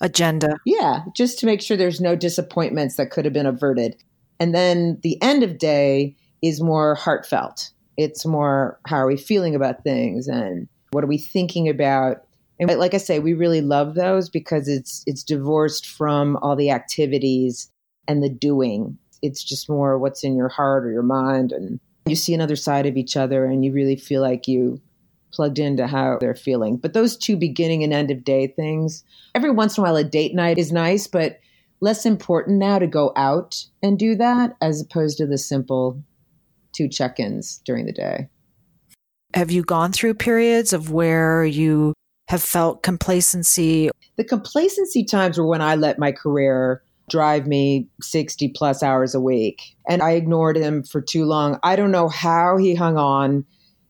[0.00, 0.56] Agenda.
[0.66, 3.96] yeah, just to make sure there's no disappointments that could have been averted.
[4.38, 7.70] And then the end of day is more heartfelt.
[7.96, 12.25] It's more how are we feeling about things and what are we thinking about?
[12.58, 16.70] And like I say, we really love those because it's it's divorced from all the
[16.70, 17.70] activities
[18.08, 18.98] and the doing.
[19.22, 22.86] It's just more what's in your heart or your mind and you see another side
[22.86, 24.80] of each other and you really feel like you
[25.32, 26.76] plugged into how they're feeling.
[26.76, 29.04] But those two beginning and end of day things,
[29.34, 31.40] every once in a while a date night is nice, but
[31.80, 36.00] less important now to go out and do that as opposed to the simple
[36.72, 38.28] two check-ins during the day.
[39.34, 41.92] Have you gone through periods of where you
[42.28, 43.90] have felt complacency?
[44.16, 49.20] The complacency times were when I let my career drive me 60 plus hours a
[49.20, 51.58] week and I ignored him for too long.
[51.62, 53.44] I don't know how he hung on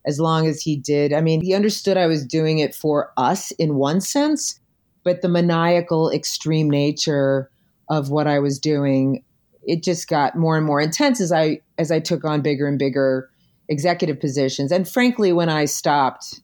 [0.07, 1.13] as long as he did.
[1.13, 4.61] I mean, he understood I was doing it for us in one sense,
[5.03, 7.51] but the maniacal extreme nature
[7.89, 9.25] of what I was doing,
[9.63, 12.79] it just got more and more intense as I as I took on bigger and
[12.79, 13.31] bigger
[13.69, 14.71] executive positions.
[14.71, 16.41] And frankly, when I stopped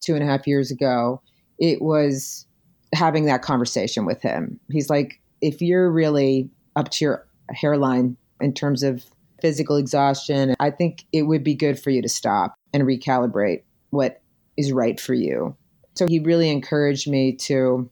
[0.00, 1.20] two and a half years ago,
[1.58, 2.46] it was
[2.94, 4.58] having that conversation with him.
[4.70, 9.04] He's like, if you're really up to your hairline in terms of
[9.40, 14.20] physical exhaustion, I think it would be good for you to stop and recalibrate what
[14.56, 15.56] is right for you.
[15.94, 17.90] So he really encouraged me to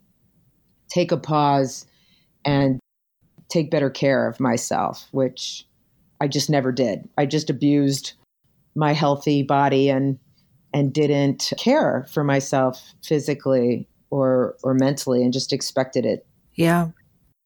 [0.88, 1.86] take a pause
[2.44, 2.78] and
[3.48, 5.66] take better care of myself, which
[6.20, 7.08] I just never did.
[7.18, 8.12] I just abused
[8.74, 10.18] my healthy body and
[10.76, 16.26] and didn't care for myself physically or or mentally and just expected it.
[16.54, 16.90] Yeah.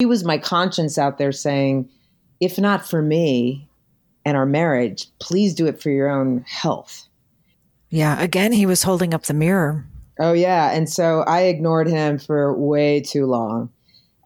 [0.01, 1.89] He was my conscience out there saying,
[2.41, 3.69] if not for me
[4.25, 7.07] and our marriage, please do it for your own health.
[7.89, 8.21] Yeah.
[8.21, 9.85] Again, he was holding up the mirror.
[10.19, 13.71] Oh yeah, and so I ignored him for way too long.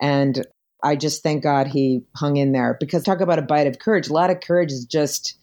[0.00, 0.46] And
[0.82, 4.08] I just thank God he hung in there because talk about a bite of courage.
[4.08, 5.38] A lot of courage is just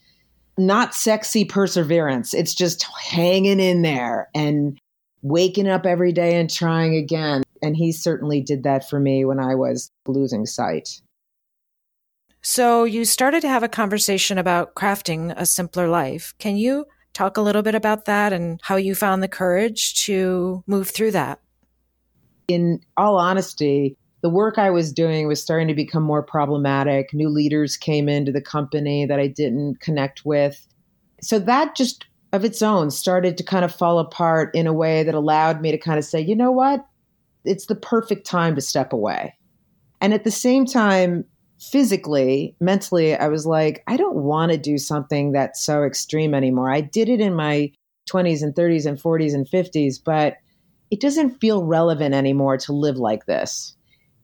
[0.57, 2.33] not sexy perseverance.
[2.33, 4.77] It's just hanging in there and
[5.21, 7.43] waking up every day and trying again.
[7.61, 11.01] And he certainly did that for me when I was losing sight.
[12.41, 16.33] So you started to have a conversation about crafting a simpler life.
[16.39, 20.63] Can you talk a little bit about that and how you found the courage to
[20.65, 21.39] move through that?
[22.47, 27.13] In all honesty, the work I was doing was starting to become more problematic.
[27.13, 30.67] New leaders came into the company that I didn't connect with.
[31.21, 35.03] So that just of its own started to kind of fall apart in a way
[35.03, 36.85] that allowed me to kind of say, you know what?
[37.43, 39.35] It's the perfect time to step away.
[39.99, 41.25] And at the same time,
[41.59, 46.71] physically, mentally, I was like, I don't want to do something that's so extreme anymore.
[46.71, 47.71] I did it in my
[48.09, 50.37] 20s and 30s and 40s and 50s, but
[50.89, 53.75] it doesn't feel relevant anymore to live like this.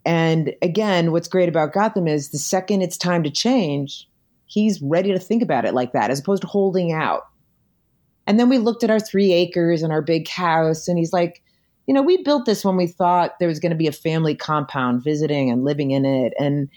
[0.07, 4.07] And again, what's great about Gautam is the second it's time to change,
[4.45, 7.23] he's ready to think about it like that as opposed to holding out.
[8.25, 11.43] And then we looked at our three acres and our big house, and he's like,
[11.87, 14.33] you know, we built this when we thought there was going to be a family
[14.33, 16.33] compound visiting and living in it.
[16.39, 16.69] And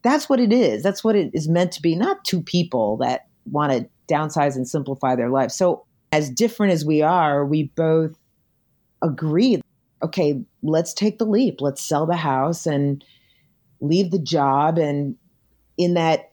[0.00, 0.82] that's what it is.
[0.82, 4.66] That's what it is meant to be, not two people that want to downsize and
[4.66, 5.50] simplify their life.
[5.50, 8.18] So, as different as we are, we both
[9.02, 9.59] agree
[10.02, 11.60] okay, let's take the leap.
[11.60, 13.04] Let's sell the house and
[13.80, 15.16] leave the job and
[15.78, 16.30] in that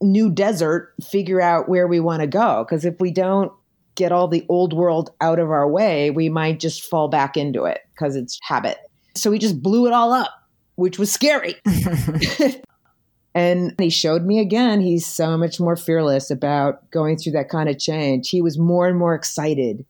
[0.00, 3.52] new desert figure out where we want to go because if we don't
[3.94, 7.64] get all the old world out of our way, we might just fall back into
[7.64, 8.78] it because it's habit.
[9.16, 10.32] So we just blew it all up,
[10.74, 11.54] which was scary.
[13.34, 17.68] and he showed me again, he's so much more fearless about going through that kind
[17.68, 18.30] of change.
[18.30, 19.84] He was more and more excited.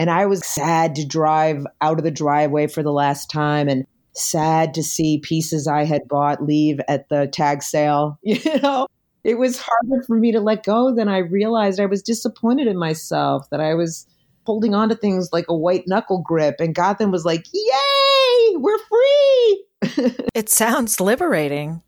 [0.00, 3.86] And I was sad to drive out of the driveway for the last time and
[4.14, 8.18] sad to see pieces I had bought leave at the tag sale.
[8.24, 8.86] You know,
[9.24, 11.78] it was harder for me to let go than I realized.
[11.78, 14.06] I was disappointed in myself that I was
[14.46, 16.56] holding on to things like a white knuckle grip.
[16.60, 19.64] And Gautam was like, Yay, we're free.
[20.34, 21.82] It sounds liberating.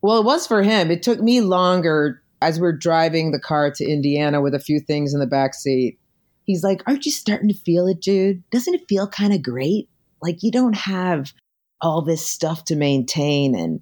[0.00, 0.90] Well, it was for him.
[0.90, 5.12] It took me longer as we're driving the car to Indiana with a few things
[5.12, 5.98] in the back seat.
[6.44, 8.42] He's like, Aren't you starting to feel it, dude?
[8.50, 9.88] Doesn't it feel kind of great?
[10.20, 11.32] Like you don't have
[11.80, 13.80] all this stuff to maintain and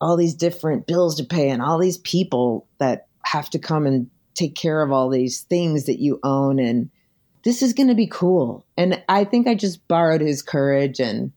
[0.00, 4.08] all these different bills to pay and all these people that have to come and
[4.34, 6.58] take care of all these things that you own.
[6.58, 6.90] And
[7.42, 8.64] this is going to be cool.
[8.76, 11.32] And I think I just borrowed his courage and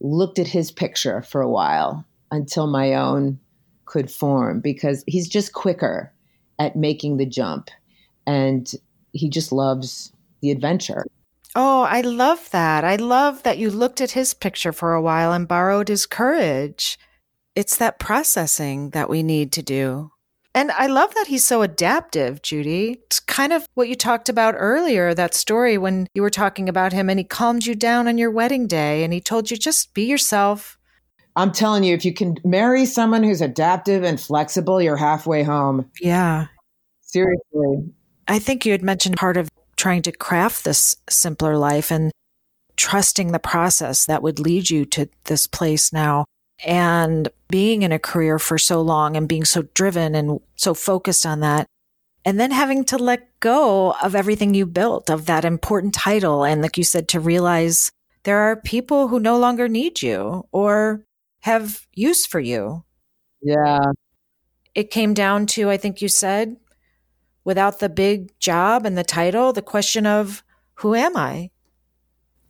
[0.00, 3.38] looked at his picture for a while until my own
[3.86, 6.12] could form because he's just quicker
[6.58, 7.70] at making the jump
[8.26, 8.72] and
[9.14, 10.12] he just loves
[10.42, 11.06] the adventure.
[11.56, 12.84] Oh, I love that.
[12.84, 16.98] I love that you looked at his picture for a while and borrowed his courage.
[17.54, 20.10] It's that processing that we need to do.
[20.56, 23.00] And I love that he's so adaptive, Judy.
[23.06, 26.92] It's kind of what you talked about earlier, that story when you were talking about
[26.92, 29.94] him and he calmed you down on your wedding day and he told you just
[29.94, 30.78] be yourself.
[31.36, 35.90] I'm telling you, if you can marry someone who's adaptive and flexible, you're halfway home.
[36.00, 36.46] Yeah.
[37.00, 37.92] Seriously.
[38.26, 42.12] I think you had mentioned part of trying to craft this simpler life and
[42.76, 46.24] trusting the process that would lead you to this place now.
[46.64, 51.26] And being in a career for so long and being so driven and so focused
[51.26, 51.66] on that.
[52.24, 56.44] And then having to let go of everything you built, of that important title.
[56.44, 57.90] And like you said, to realize
[58.22, 61.04] there are people who no longer need you or
[61.40, 62.84] have use for you.
[63.42, 63.92] Yeah.
[64.74, 66.56] It came down to, I think you said,
[67.44, 70.42] without the big job and the title, the question of
[70.74, 71.50] who am I?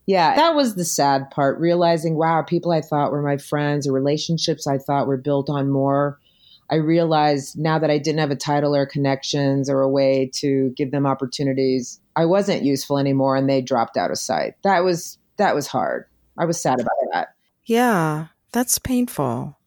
[0.06, 3.92] Yeah, that was the sad part, realizing, wow, people I thought were my friends or
[3.92, 6.18] relationships I thought were built on more.
[6.70, 10.70] I realized now that I didn't have a title or connections or a way to
[10.76, 14.54] give them opportunities, I wasn't useful anymore and they dropped out of sight.
[14.62, 16.06] That was that was hard.
[16.38, 17.28] I was sad about that.
[17.64, 19.58] Yeah, that's painful.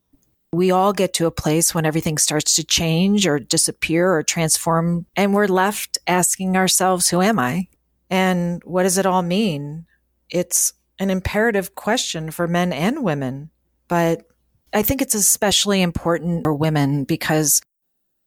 [0.54, 5.06] We all get to a place when everything starts to change or disappear or transform,
[5.16, 7.68] and we're left asking ourselves, Who am I?
[8.10, 9.86] And what does it all mean?
[10.30, 13.50] It's an imperative question for men and women.
[13.88, 14.24] But
[14.74, 17.62] I think it's especially important for women because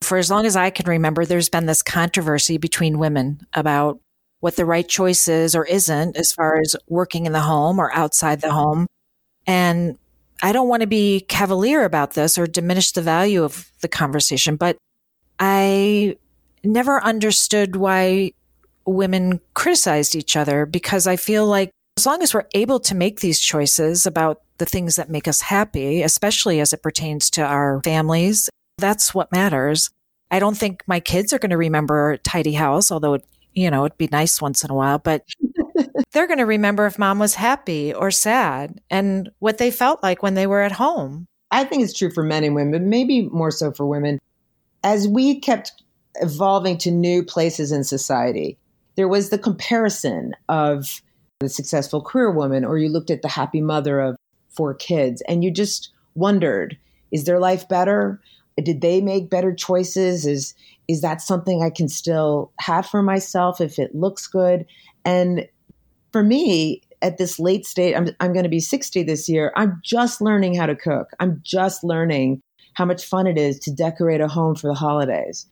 [0.03, 4.01] for as long as I can remember, there's been this controversy between women about
[4.41, 7.93] what the right choice is or isn't as far as working in the home or
[7.93, 8.87] outside the home.
[9.47, 9.99] And
[10.43, 14.57] I don't want to be cavalier about this or diminish the value of the conversation,
[14.57, 14.77] but
[15.39, 16.17] I
[16.65, 18.33] never understood why
[18.87, 23.21] women criticized each other because I feel like as long as we're able to make
[23.21, 27.81] these choices about the things that make us happy, especially as it pertains to our
[27.85, 29.91] families, that's what matters.
[30.31, 33.19] I don't think my kids are going to remember tidy house, although
[33.53, 35.25] you know, it'd be nice once in a while, but
[36.13, 40.23] they're going to remember if mom was happy or sad and what they felt like
[40.23, 41.27] when they were at home.
[41.51, 44.19] I think it's true for men and women, maybe more so for women.
[44.85, 45.73] As we kept
[46.17, 48.57] evolving to new places in society,
[48.97, 51.03] there was the comparison of
[51.41, 54.17] the successful career woman, or you looked at the happy mother of
[54.51, 56.79] four kids, and you just wondered,
[57.11, 58.21] is their life better?
[58.63, 60.27] Did they make better choices?
[60.27, 60.55] Is
[60.87, 64.67] is that something I can still have for myself if it looks good?
[65.05, 65.47] And
[66.13, 69.53] for me, at this late stage, I'm, I'm going to be 60 this year.
[69.57, 71.09] I'm just learning how to cook.
[71.19, 72.43] I'm just learning
[72.75, 75.47] how much fun it is to decorate a home for the holidays.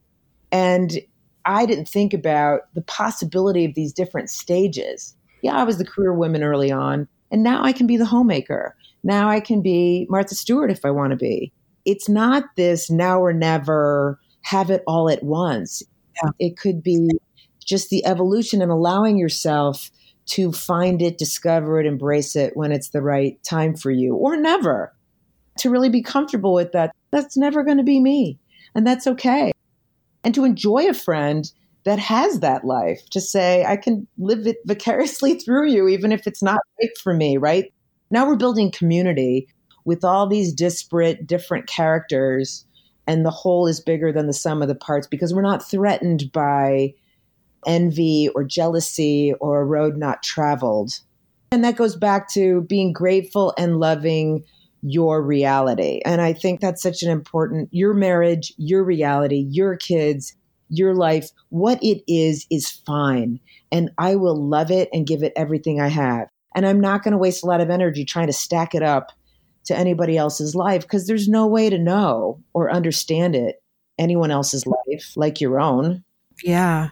[0.53, 0.99] And
[1.45, 5.17] I didn't think about the possibility of these different stages.
[5.43, 8.77] Yeah, I was the career woman early on, and now I can be the homemaker.
[9.03, 11.53] Now I can be Martha Stewart if I want to be.
[11.85, 15.83] It's not this now or never, have it all at once.
[16.23, 16.31] Yeah.
[16.39, 17.09] It could be
[17.65, 19.91] just the evolution and allowing yourself
[20.29, 24.37] to find it, discover it, embrace it when it's the right time for you, or
[24.37, 24.93] never.
[25.59, 26.95] to really be comfortable with that.
[27.11, 28.39] That's never going to be me.
[28.75, 29.53] And that's okay.
[30.23, 31.51] And to enjoy a friend
[31.85, 36.27] that has that life, to say, I can live it vicariously through you, even if
[36.27, 37.73] it's not right for me, right?
[38.11, 39.49] Now we're building community
[39.85, 42.65] with all these disparate, different characters,
[43.07, 46.31] and the whole is bigger than the sum of the parts because we're not threatened
[46.31, 46.93] by
[47.67, 50.93] envy or jealousy or a road not traveled.
[51.51, 54.45] And that goes back to being grateful and loving
[54.83, 56.01] your reality.
[56.05, 60.35] And I think that's such an important your marriage, your reality, your kids,
[60.69, 63.41] your life, what it is is fine.
[63.73, 66.29] And I will love it and give it everything I have.
[66.55, 69.13] And I'm not going to waste a lot of energy trying to stack it up
[69.67, 73.63] to anybody else's life because there's no way to know or understand it
[73.99, 76.05] anyone else's life like your own.
[76.43, 76.91] Yeah.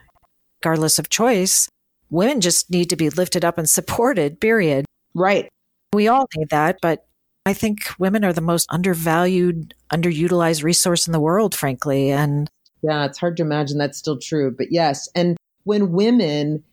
[0.63, 1.69] Regardless of choice,
[2.11, 4.85] women just need to be lifted up and supported, period.
[5.15, 5.49] Right.
[5.93, 7.07] We all need that, but
[7.47, 12.11] I think women are the most undervalued, underutilized resource in the world, frankly.
[12.11, 12.49] And
[12.83, 14.51] Yeah, it's hard to imagine that's still true.
[14.51, 15.09] But yes.
[15.15, 16.65] And when women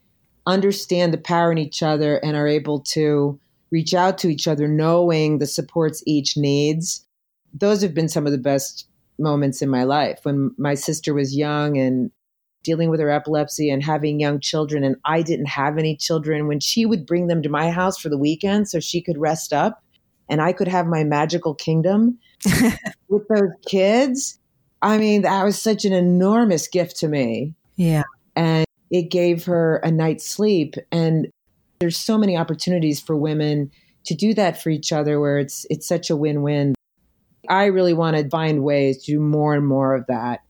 [0.47, 3.39] understand the power in each other and are able to
[3.71, 7.05] reach out to each other, knowing the supports each needs,
[7.53, 8.87] those have been some of the best
[9.19, 10.19] moments in my life.
[10.23, 12.11] When my sister was young and
[12.63, 16.59] dealing with her epilepsy and having young children, and I didn't have any children, when
[16.59, 19.83] she would bring them to my house for the weekend so she could rest up
[20.29, 22.17] and I could have my magical kingdom
[23.09, 24.39] with those kids.
[24.81, 27.53] I mean, that was such an enormous gift to me.
[27.75, 28.03] yeah,
[28.35, 30.75] And it gave her a night's sleep.
[30.91, 31.27] And
[31.79, 33.71] there's so many opportunities for women
[34.05, 36.75] to do that for each other where it's it's such a win-win.
[37.49, 40.41] I really want to find ways to do more and more of that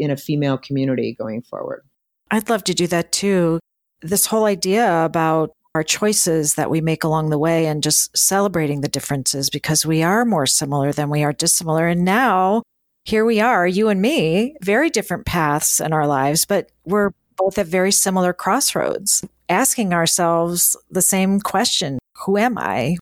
[0.00, 1.84] in a female community going forward.
[2.30, 3.60] I'd love to do that too.
[4.02, 8.80] This whole idea about our choices that we make along the way and just celebrating
[8.80, 11.86] the differences because we are more similar than we are dissimilar.
[11.86, 12.62] And now
[13.04, 17.58] here we are, you and me, very different paths in our lives, but we're both
[17.58, 22.96] at very similar crossroads, asking ourselves the same question Who am I?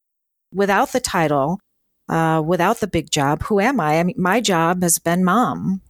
[0.52, 1.58] Without the title,
[2.08, 3.98] uh, without the big job, who am I?
[3.98, 5.80] I mean, my job has been mom.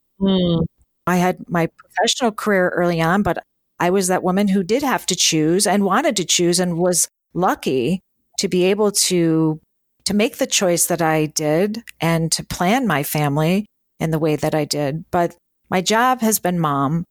[1.08, 3.42] I had my professional career early on, but
[3.80, 7.08] I was that woman who did have to choose and wanted to choose and was
[7.34, 8.00] lucky
[8.38, 9.60] to be able to
[10.04, 13.66] to make the choice that I did and to plan my family
[14.00, 15.04] in the way that I did.
[15.10, 15.36] But
[15.70, 17.04] my job has been mom.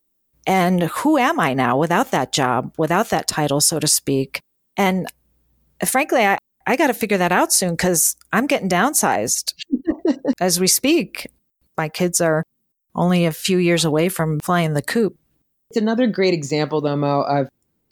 [0.47, 4.39] And who am I now without that job, without that title, so to speak?
[4.77, 5.05] And
[5.85, 9.53] frankly, I, I got to figure that out soon because I'm getting downsized
[10.39, 11.27] as we speak.
[11.77, 12.43] My kids are
[12.97, 15.15] only a few years away from flying the coop.
[15.69, 17.49] It's another great example, though, Mo, of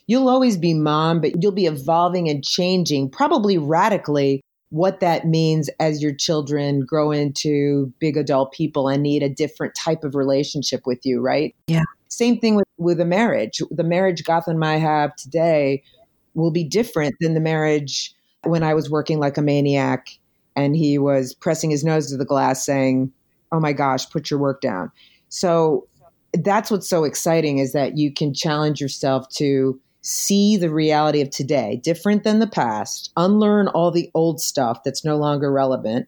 [0.07, 5.69] you'll always be mom, but you'll be evolving and changing, probably radically, what that means
[5.79, 10.85] as your children grow into big adult people and need a different type of relationship
[10.85, 11.55] with you, right?
[11.67, 11.83] Yeah.
[12.09, 13.61] Same thing with, with a marriage.
[13.71, 15.83] The marriage Gautam I have today
[16.33, 20.09] will be different than the marriage when I was working like a maniac
[20.55, 23.11] and he was pressing his nose to the glass saying,
[23.55, 24.91] Oh my gosh, put your work down.
[25.29, 25.87] So
[26.33, 31.29] that's what's so exciting is that you can challenge yourself to see the reality of
[31.29, 36.07] today, different than the past, unlearn all the old stuff that's no longer relevant,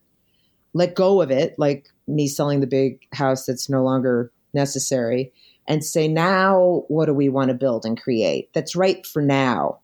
[0.73, 5.31] let go of it, like me selling the big house that's no longer necessary,
[5.67, 9.79] and say, now what do we want to build and create that's right for now?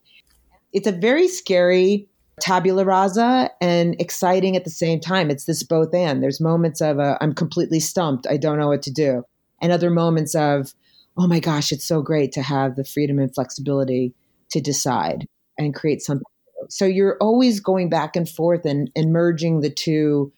[0.74, 2.06] It's a very scary
[2.40, 5.30] tabula rasa and exciting at the same time.
[5.30, 6.22] It's this both and.
[6.22, 9.24] There's moments of, uh, I'm completely stumped, I don't know what to do
[9.64, 10.74] and other moments of,
[11.16, 14.12] oh my gosh, it's so great to have the freedom and flexibility
[14.50, 15.26] to decide
[15.58, 16.26] and create something.
[16.68, 20.32] So you're always going back and forth and, and merging the two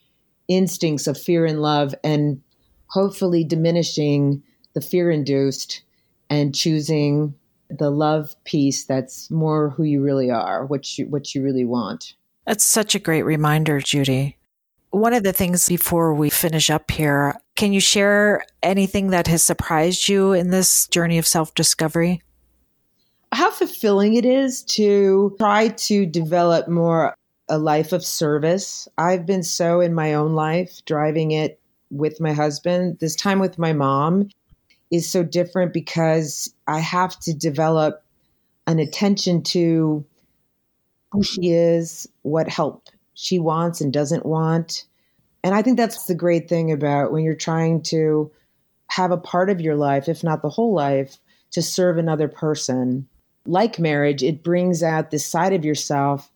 [0.47, 2.41] instincts of fear and love and
[2.87, 4.43] hopefully diminishing
[4.73, 5.81] the fear induced
[6.29, 7.33] and choosing
[7.69, 12.13] the love piece that's more who you really are, what you what you really want.
[12.45, 14.37] That's such a great reminder, Judy.
[14.91, 19.43] One of the things before we finish up here, can you share anything that has
[19.43, 22.21] surprised you in this journey of self discovery?
[23.33, 27.13] how fulfilling it is to try to develop more
[27.49, 28.87] a life of service.
[28.97, 32.97] I've been so in my own life driving it with my husband.
[32.99, 34.29] This time with my mom
[34.91, 38.03] is so different because I have to develop
[38.67, 40.05] an attention to
[41.11, 44.85] who she is, what help she wants and doesn't want.
[45.43, 48.31] And I think that's the great thing about when you're trying to
[48.87, 51.17] have a part of your life, if not the whole life,
[51.51, 53.07] to serve another person.
[53.45, 56.29] Like marriage, it brings out this side of yourself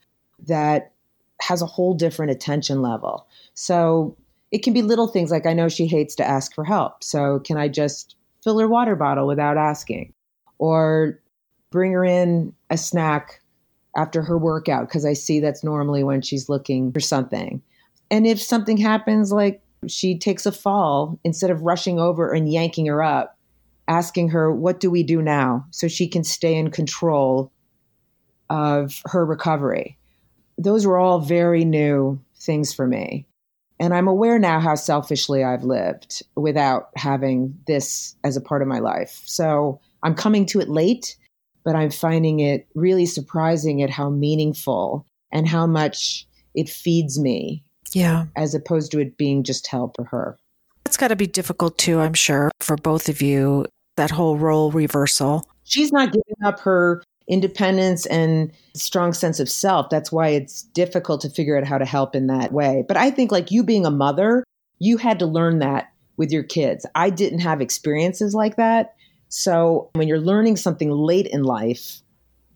[0.48, 0.94] that
[1.42, 3.28] has a whole different attention level.
[3.54, 4.16] So
[4.52, 7.04] it can be little things like I know she hates to ask for help.
[7.04, 10.14] So can I just fill her water bottle without asking?
[10.58, 11.20] Or
[11.72, 13.42] bring her in a snack
[13.96, 17.62] after her workout because I see that's normally when she's looking for something.
[18.10, 22.86] And if something happens, like she takes a fall, instead of rushing over and yanking
[22.86, 23.38] her up,
[23.88, 25.66] asking her, What do we do now?
[25.72, 27.52] so she can stay in control
[28.50, 29.98] of her recovery.
[30.58, 33.26] Those were all very new things for me.
[33.82, 38.68] And I'm aware now how selfishly I've lived without having this as a part of
[38.68, 39.24] my life.
[39.26, 41.18] So I'm coming to it late,
[41.66, 47.64] but I'm finding it really surprising at how meaningful and how much it feeds me
[47.92, 48.26] Yeah.
[48.36, 50.38] as opposed to it being just help for her.
[50.84, 53.66] That's got to be difficult too, I'm sure, for both of you,
[53.98, 55.44] that whole role reversal.
[55.64, 59.90] She's not giving up her independence and strong sense of self.
[59.90, 62.84] That's why it's difficult to figure out how to help in that way.
[62.88, 64.44] But I think, like you being a mother,
[64.80, 66.86] you had to learn that with your kids.
[66.96, 68.96] I didn't have experiences like that.
[69.30, 72.02] So when you're learning something late in life,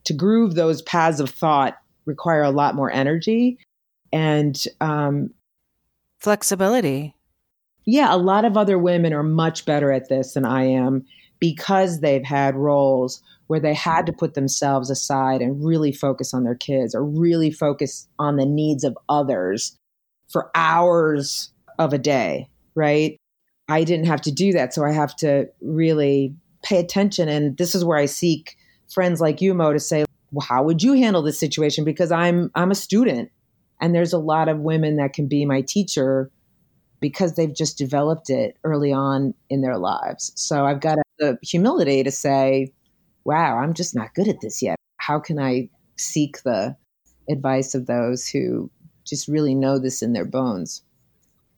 [0.06, 3.58] to groove those paths of thought require a lot more energy.
[4.14, 5.32] And um,
[6.20, 7.16] Flexibility.
[7.86, 11.06] yeah, a lot of other women are much better at this than I am
[11.46, 16.44] because they've had roles where they had to put themselves aside and really focus on
[16.44, 19.78] their kids or really focus on the needs of others
[20.28, 23.16] for hours of a day, right?
[23.70, 24.74] I didn't have to do that.
[24.74, 27.30] So I have to really pay attention.
[27.30, 28.56] And this is where I seek
[28.92, 31.86] friends like you, Mo, to say, well, how would you handle this situation?
[31.86, 33.30] Because I'm I'm a student
[33.80, 36.32] and there's a lot of women that can be my teacher
[37.00, 40.32] because they've just developed it early on in their lives.
[40.36, 42.72] So I've got the humility to say,
[43.24, 44.78] wow, I'm just not good at this yet.
[44.98, 46.76] How can I seek the
[47.30, 48.70] advice of those who
[49.06, 50.84] just really know this in their bones?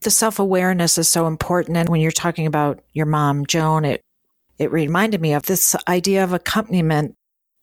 [0.02, 1.78] The self awareness is so important.
[1.78, 4.02] And when you're talking about your mom, Joan, it,
[4.60, 7.16] it reminded me of this idea of accompaniment.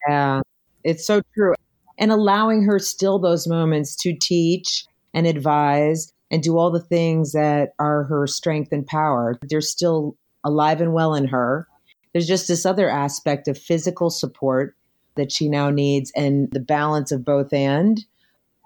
[0.09, 0.41] Yeah,
[0.83, 1.55] it's so true.
[1.97, 4.85] And allowing her still those moments to teach
[5.15, 9.39] and advise and do all the things that are her strength and power.
[9.49, 11.69] They're still alive and well in her.
[12.15, 14.77] There's just this other aspect of physical support
[15.17, 18.05] that she now needs and the balance of both and.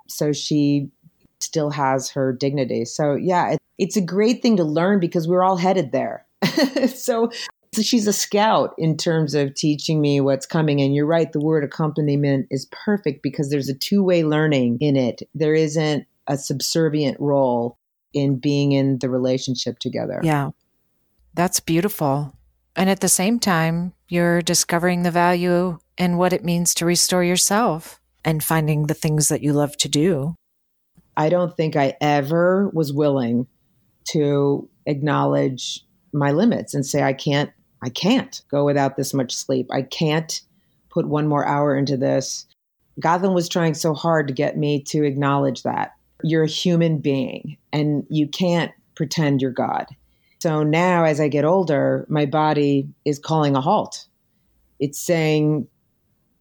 [0.07, 0.91] So she
[1.41, 2.85] still has her dignity.
[2.85, 6.27] So, yeah, it, it's a great thing to learn because we're all headed there.
[6.95, 7.31] so,
[7.75, 10.81] so she's a scout in terms of teaching me what's coming.
[10.81, 14.97] And you're right, the word accompaniment is perfect because there's a two way learning in
[14.97, 15.23] it.
[15.35, 17.79] There isn't a subservient role
[18.13, 20.21] in being in the relationship together.
[20.23, 20.51] Yeah.
[21.35, 22.35] That's beautiful.
[22.77, 27.25] And at the same time, you're discovering the value in what it means to restore
[27.25, 30.35] yourself and finding the things that you love to do.
[31.17, 33.47] I don't think I ever was willing
[34.11, 37.51] to acknowledge my limits and say, I can't,
[37.83, 39.69] I can't go without this much sleep.
[39.71, 40.41] I can't
[40.91, 42.47] put one more hour into this.
[43.01, 45.95] Gautam was trying so hard to get me to acknowledge that.
[46.23, 49.87] You're a human being and you can't pretend you're God.
[50.41, 54.07] So now, as I get older, my body is calling a halt.
[54.79, 55.67] It's saying,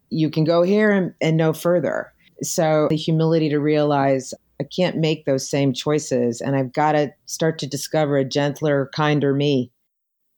[0.09, 2.13] you can go here and, and no further.
[2.41, 7.11] So the humility to realize I can't make those same choices and I've got to
[7.25, 9.71] start to discover a gentler, kinder me.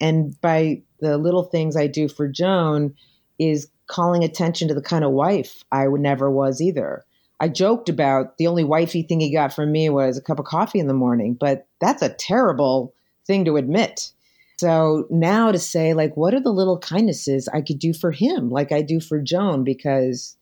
[0.02, 2.94] And by the little things I do for Joan
[3.38, 7.04] is calling attention to the kind of wife I never was either.
[7.40, 10.46] I joked about the only wifey thing he got from me was a cup of
[10.46, 12.94] coffee in the morning, but that's a terrible
[13.30, 14.12] thing to admit.
[14.58, 18.50] So now to say, like, what are the little kindnesses I could do for him,
[18.50, 20.36] like I do for Joan, because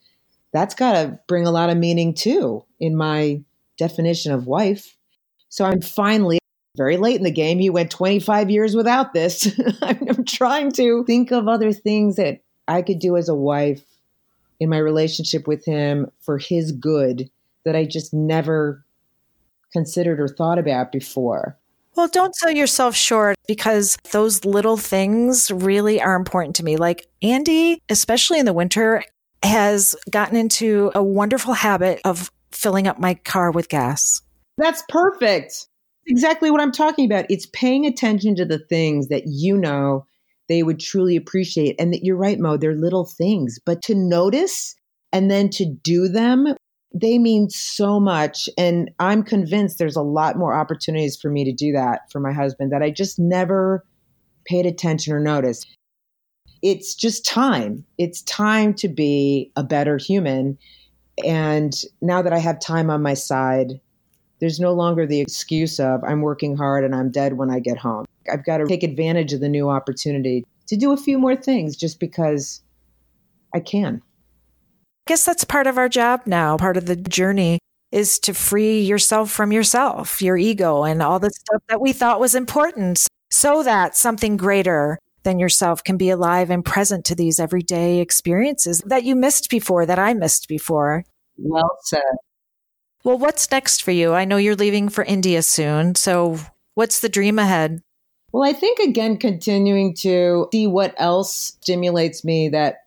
[0.54, 3.42] that's got to bring a lot of meaning too in my
[3.78, 4.96] definition of wife.
[5.50, 6.40] So I'm finally
[6.78, 7.60] very late in the game.
[7.60, 9.54] He went 25 years without this.
[9.82, 13.84] I'm trying to think of other things that I could do as a wife
[14.60, 17.30] in my relationship with him for his good
[17.66, 18.86] that I just never
[19.74, 21.58] considered or thought about before.
[21.98, 26.78] Well, don't sell yourself short because those little things really are important to me.
[26.78, 29.04] Like Andy, especially in the winter,
[29.42, 34.22] has gotten into a wonderful habit of filling up my car with gas.
[34.60, 35.66] That's perfect.
[36.06, 37.26] Exactly what I'm talking about.
[37.32, 40.06] It's paying attention to the things that you know
[40.50, 41.78] they would truly appreciate.
[41.80, 44.76] And that you're right, Mo, they're little things, but to notice
[45.12, 46.54] and then to do them,
[46.94, 48.50] they mean so much.
[48.58, 52.34] And I'm convinced there's a lot more opportunities for me to do that for my
[52.34, 53.86] husband that I just never
[54.46, 55.68] paid attention or noticed.
[56.64, 57.86] It's just time.
[57.98, 60.58] It's time to be a better human.
[61.24, 63.80] And now that I have time on my side,
[64.40, 67.78] There's no longer the excuse of I'm working hard and I'm dead when I get
[67.78, 68.06] home.
[68.32, 71.76] I've got to take advantage of the new opportunity to do a few more things
[71.76, 72.62] just because
[73.54, 74.02] I can.
[75.08, 76.58] I guess that's part of our job now.
[76.58, 77.60] Part of the journey
[77.94, 82.20] is to free yourself from yourself, your ego, and all the stuff that we thought
[82.20, 87.40] was important so that something greater than yourself can be alive and present to these
[87.40, 91.06] everyday experiences that you missed before, that I missed before.
[91.38, 92.02] Well said.
[93.06, 94.12] Well, what's next for you?
[94.12, 95.96] I know you're leaving for India soon.
[95.96, 96.38] So,
[96.76, 97.82] what's the dream ahead?
[98.34, 102.80] Well, I think again, continuing to see what else stimulates me that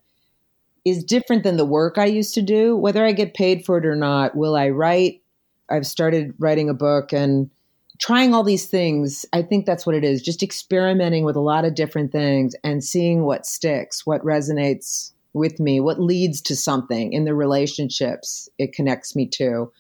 [0.85, 3.87] is different than the work I used to do, whether I get paid for it
[3.87, 4.37] or not.
[4.37, 5.23] Will I write?
[5.69, 7.51] I've started writing a book and
[7.99, 9.27] trying all these things.
[9.33, 12.83] I think that's what it is just experimenting with a lot of different things and
[12.83, 18.73] seeing what sticks, what resonates with me, what leads to something in the relationships it
[18.73, 19.71] connects me to,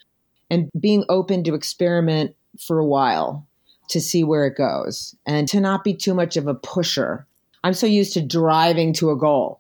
[0.51, 3.47] and being open to experiment for a while
[3.89, 7.27] to see where it goes and to not be too much of a pusher.
[7.65, 9.60] I'm so used to driving to a goal.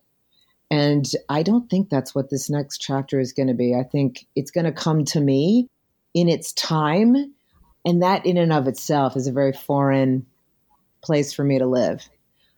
[0.71, 3.75] And I don't think that's what this next chapter is going to be.
[3.75, 5.69] I think it's going to come to me
[6.15, 7.35] in its time.
[7.85, 10.27] And that, in and of itself, is a very foreign
[11.03, 12.09] place for me to live.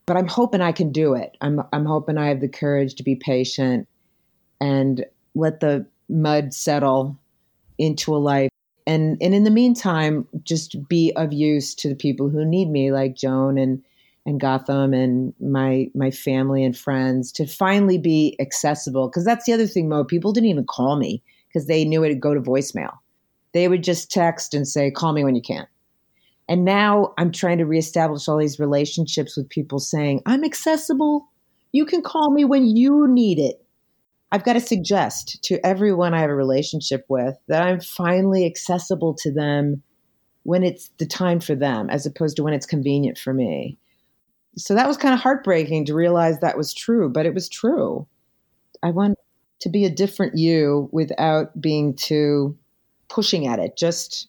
[0.05, 1.37] But I'm hoping I can do it.
[1.41, 3.89] I'm, I'm hoping I have the courage to be patient
[4.61, 7.17] and let the mud settle
[7.79, 8.51] into a life.
[8.87, 12.91] And, and in the meantime, just be of use to the people who need me,
[12.91, 13.83] like Joan and
[14.25, 19.09] and Gautam and my my family and friends to finally be accessible.
[19.09, 20.05] Because that's the other thing, Mo.
[20.05, 22.99] People didn't even call me because they knew it'd go to voicemail.
[23.53, 25.67] They would just text and say, "Call me when you can."
[26.49, 31.29] And now I'm trying to reestablish all these relationships with people saying, "I'm accessible.
[31.73, 33.65] You can call me when you need it."
[34.31, 39.15] I've got to suggest to everyone I have a relationship with that I'm finally accessible
[39.21, 39.83] to them
[40.45, 43.79] when it's the time for them, as opposed to when it's convenient for me
[44.57, 48.07] so that was kind of heartbreaking to realize that was true, but it was true.
[48.83, 49.19] I want
[49.61, 52.57] to be a different you without being too
[53.09, 54.29] pushing at it, just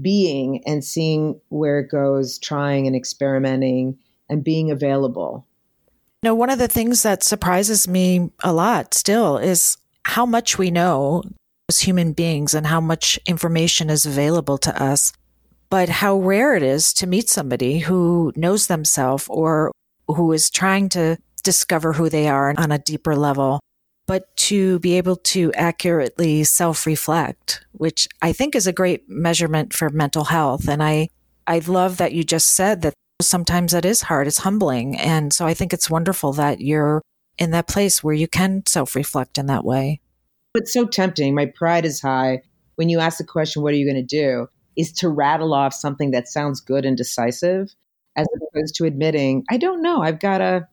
[0.00, 3.96] being and seeing where it goes, trying and experimenting
[4.28, 5.46] and being available.
[6.22, 10.58] You know, one of the things that surprises me a lot still is how much
[10.58, 11.22] we know
[11.68, 15.12] as human beings and how much information is available to us
[15.72, 19.72] but how rare it is to meet somebody who knows themselves or
[20.06, 23.58] who is trying to discover who they are on a deeper level,
[24.06, 29.72] but to be able to accurately self reflect, which I think is a great measurement
[29.72, 30.68] for mental health.
[30.68, 31.08] And I,
[31.46, 32.92] I love that you just said that
[33.22, 34.26] sometimes that is hard.
[34.26, 34.98] It's humbling.
[34.98, 37.00] And so I think it's wonderful that you're
[37.38, 40.02] in that place where you can self reflect in that way.
[40.54, 41.34] It's so tempting.
[41.34, 42.42] My pride is high.
[42.74, 44.48] When you ask the question, what are you going to do?
[44.76, 47.74] Is to rattle off something that sounds good and decisive
[48.16, 50.02] as opposed to admitting i don't know.
[50.02, 50.66] I've got to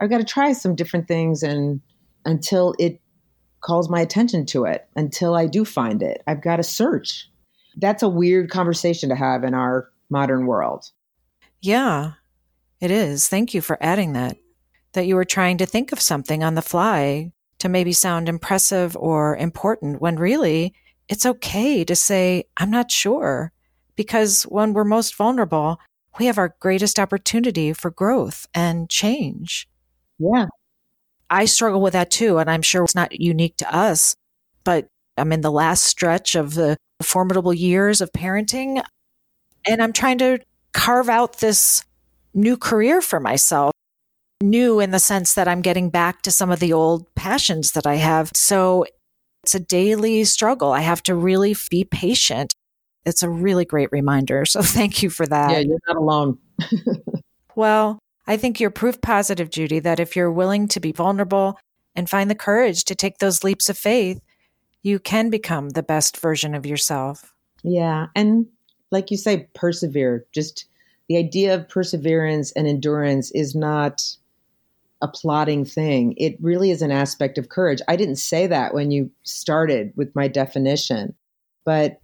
[0.00, 1.80] i've got to try some different things and
[2.24, 3.00] until it
[3.60, 6.22] calls my attention to it until i do find it.
[6.26, 7.28] I've got to search.
[7.76, 10.90] That's a weird conversation to have in our modern world.
[11.60, 12.12] Yeah
[12.82, 13.28] it is.
[13.28, 14.36] Thank you for adding that
[14.92, 18.96] that you were trying to think of something on the fly to maybe sound impressive
[18.96, 20.74] or important when really
[21.12, 23.52] it's okay to say, I'm not sure.
[23.96, 25.78] Because when we're most vulnerable,
[26.18, 29.68] we have our greatest opportunity for growth and change.
[30.18, 30.46] Yeah.
[31.28, 32.38] I struggle with that too.
[32.38, 34.16] And I'm sure it's not unique to us,
[34.64, 38.82] but I'm in the last stretch of the formidable years of parenting.
[39.68, 40.38] And I'm trying to
[40.72, 41.84] carve out this
[42.32, 43.72] new career for myself.
[44.42, 47.86] New in the sense that I'm getting back to some of the old passions that
[47.86, 48.30] I have.
[48.34, 48.86] So
[49.42, 50.72] it's a daily struggle.
[50.72, 52.54] I have to really be patient.
[53.04, 54.44] It's a really great reminder.
[54.44, 55.50] So thank you for that.
[55.50, 56.38] Yeah, you're not alone.
[57.56, 61.58] well, I think you're proof positive, Judy, that if you're willing to be vulnerable
[61.94, 64.20] and find the courage to take those leaps of faith,
[64.82, 67.34] you can become the best version of yourself.
[67.62, 68.06] Yeah.
[68.14, 68.46] And
[68.90, 70.24] like you say, persevere.
[70.32, 70.66] Just
[71.08, 74.02] the idea of perseverance and endurance is not
[75.02, 76.14] a plotting thing.
[76.16, 77.80] It really is an aspect of courage.
[77.88, 81.14] I didn't say that when you started with my definition,
[81.64, 82.00] but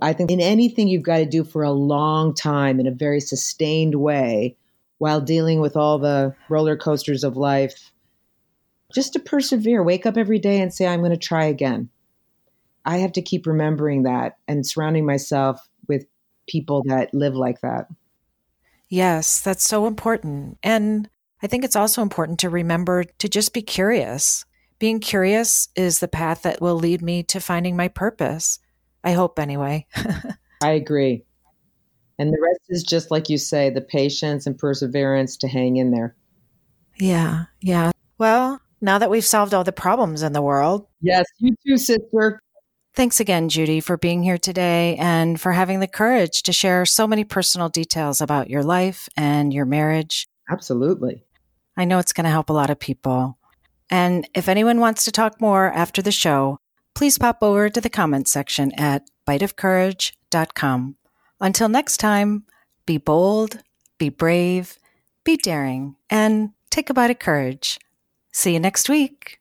[0.00, 3.20] I think in anything you've got to do for a long time in a very
[3.20, 4.56] sustained way
[4.98, 7.90] while dealing with all the roller coasters of life,
[8.94, 11.90] just to persevere, wake up every day and say, I'm going to try again.
[12.84, 16.06] I have to keep remembering that and surrounding myself with
[16.48, 17.88] people that live like that.
[18.88, 20.58] Yes, that's so important.
[20.62, 21.08] And
[21.42, 24.44] I think it's also important to remember to just be curious.
[24.78, 28.58] Being curious is the path that will lead me to finding my purpose.
[29.04, 29.86] I hope, anyway.
[30.62, 31.24] I agree.
[32.18, 35.90] And the rest is just like you say, the patience and perseverance to hang in
[35.90, 36.14] there.
[36.98, 37.92] Yeah, yeah.
[38.18, 42.40] Well, now that we've solved all the problems in the world, Yes, you too, sister.
[42.94, 47.06] thanks again, Judy, for being here today and for having the courage to share so
[47.06, 50.26] many personal details about your life and your marriage.
[50.50, 51.24] Absolutely.
[51.80, 53.38] I know it's going to help a lot of people.
[53.88, 56.58] And if anyone wants to talk more after the show,
[56.94, 60.96] please pop over to the comments section at biteofcourage.com.
[61.40, 62.44] Until next time,
[62.84, 63.62] be bold,
[63.96, 64.78] be brave,
[65.24, 67.78] be daring, and take a bite of courage.
[68.30, 69.40] See you next week.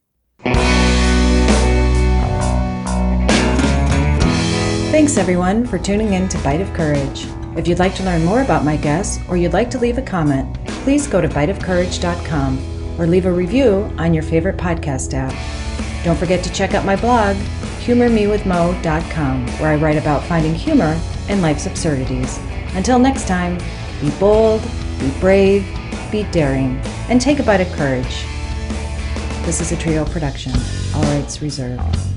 [4.91, 7.27] Thanks everyone for tuning in to Bite of Courage.
[7.57, 10.01] If you'd like to learn more about my guests or you'd like to leave a
[10.01, 15.33] comment, please go to biteofcourage.com or leave a review on your favorite podcast app.
[16.03, 17.35] Don't forget to check out my blog,
[17.81, 22.39] humormewithmo.com, where I write about finding humor in life's absurdities.
[22.75, 23.57] Until next time,
[23.99, 24.61] be bold,
[24.99, 25.65] be brave,
[26.11, 26.77] be daring,
[27.09, 28.25] and take a bite of courage.
[29.45, 30.53] This is a trio production.
[30.93, 32.08] All rights reserved.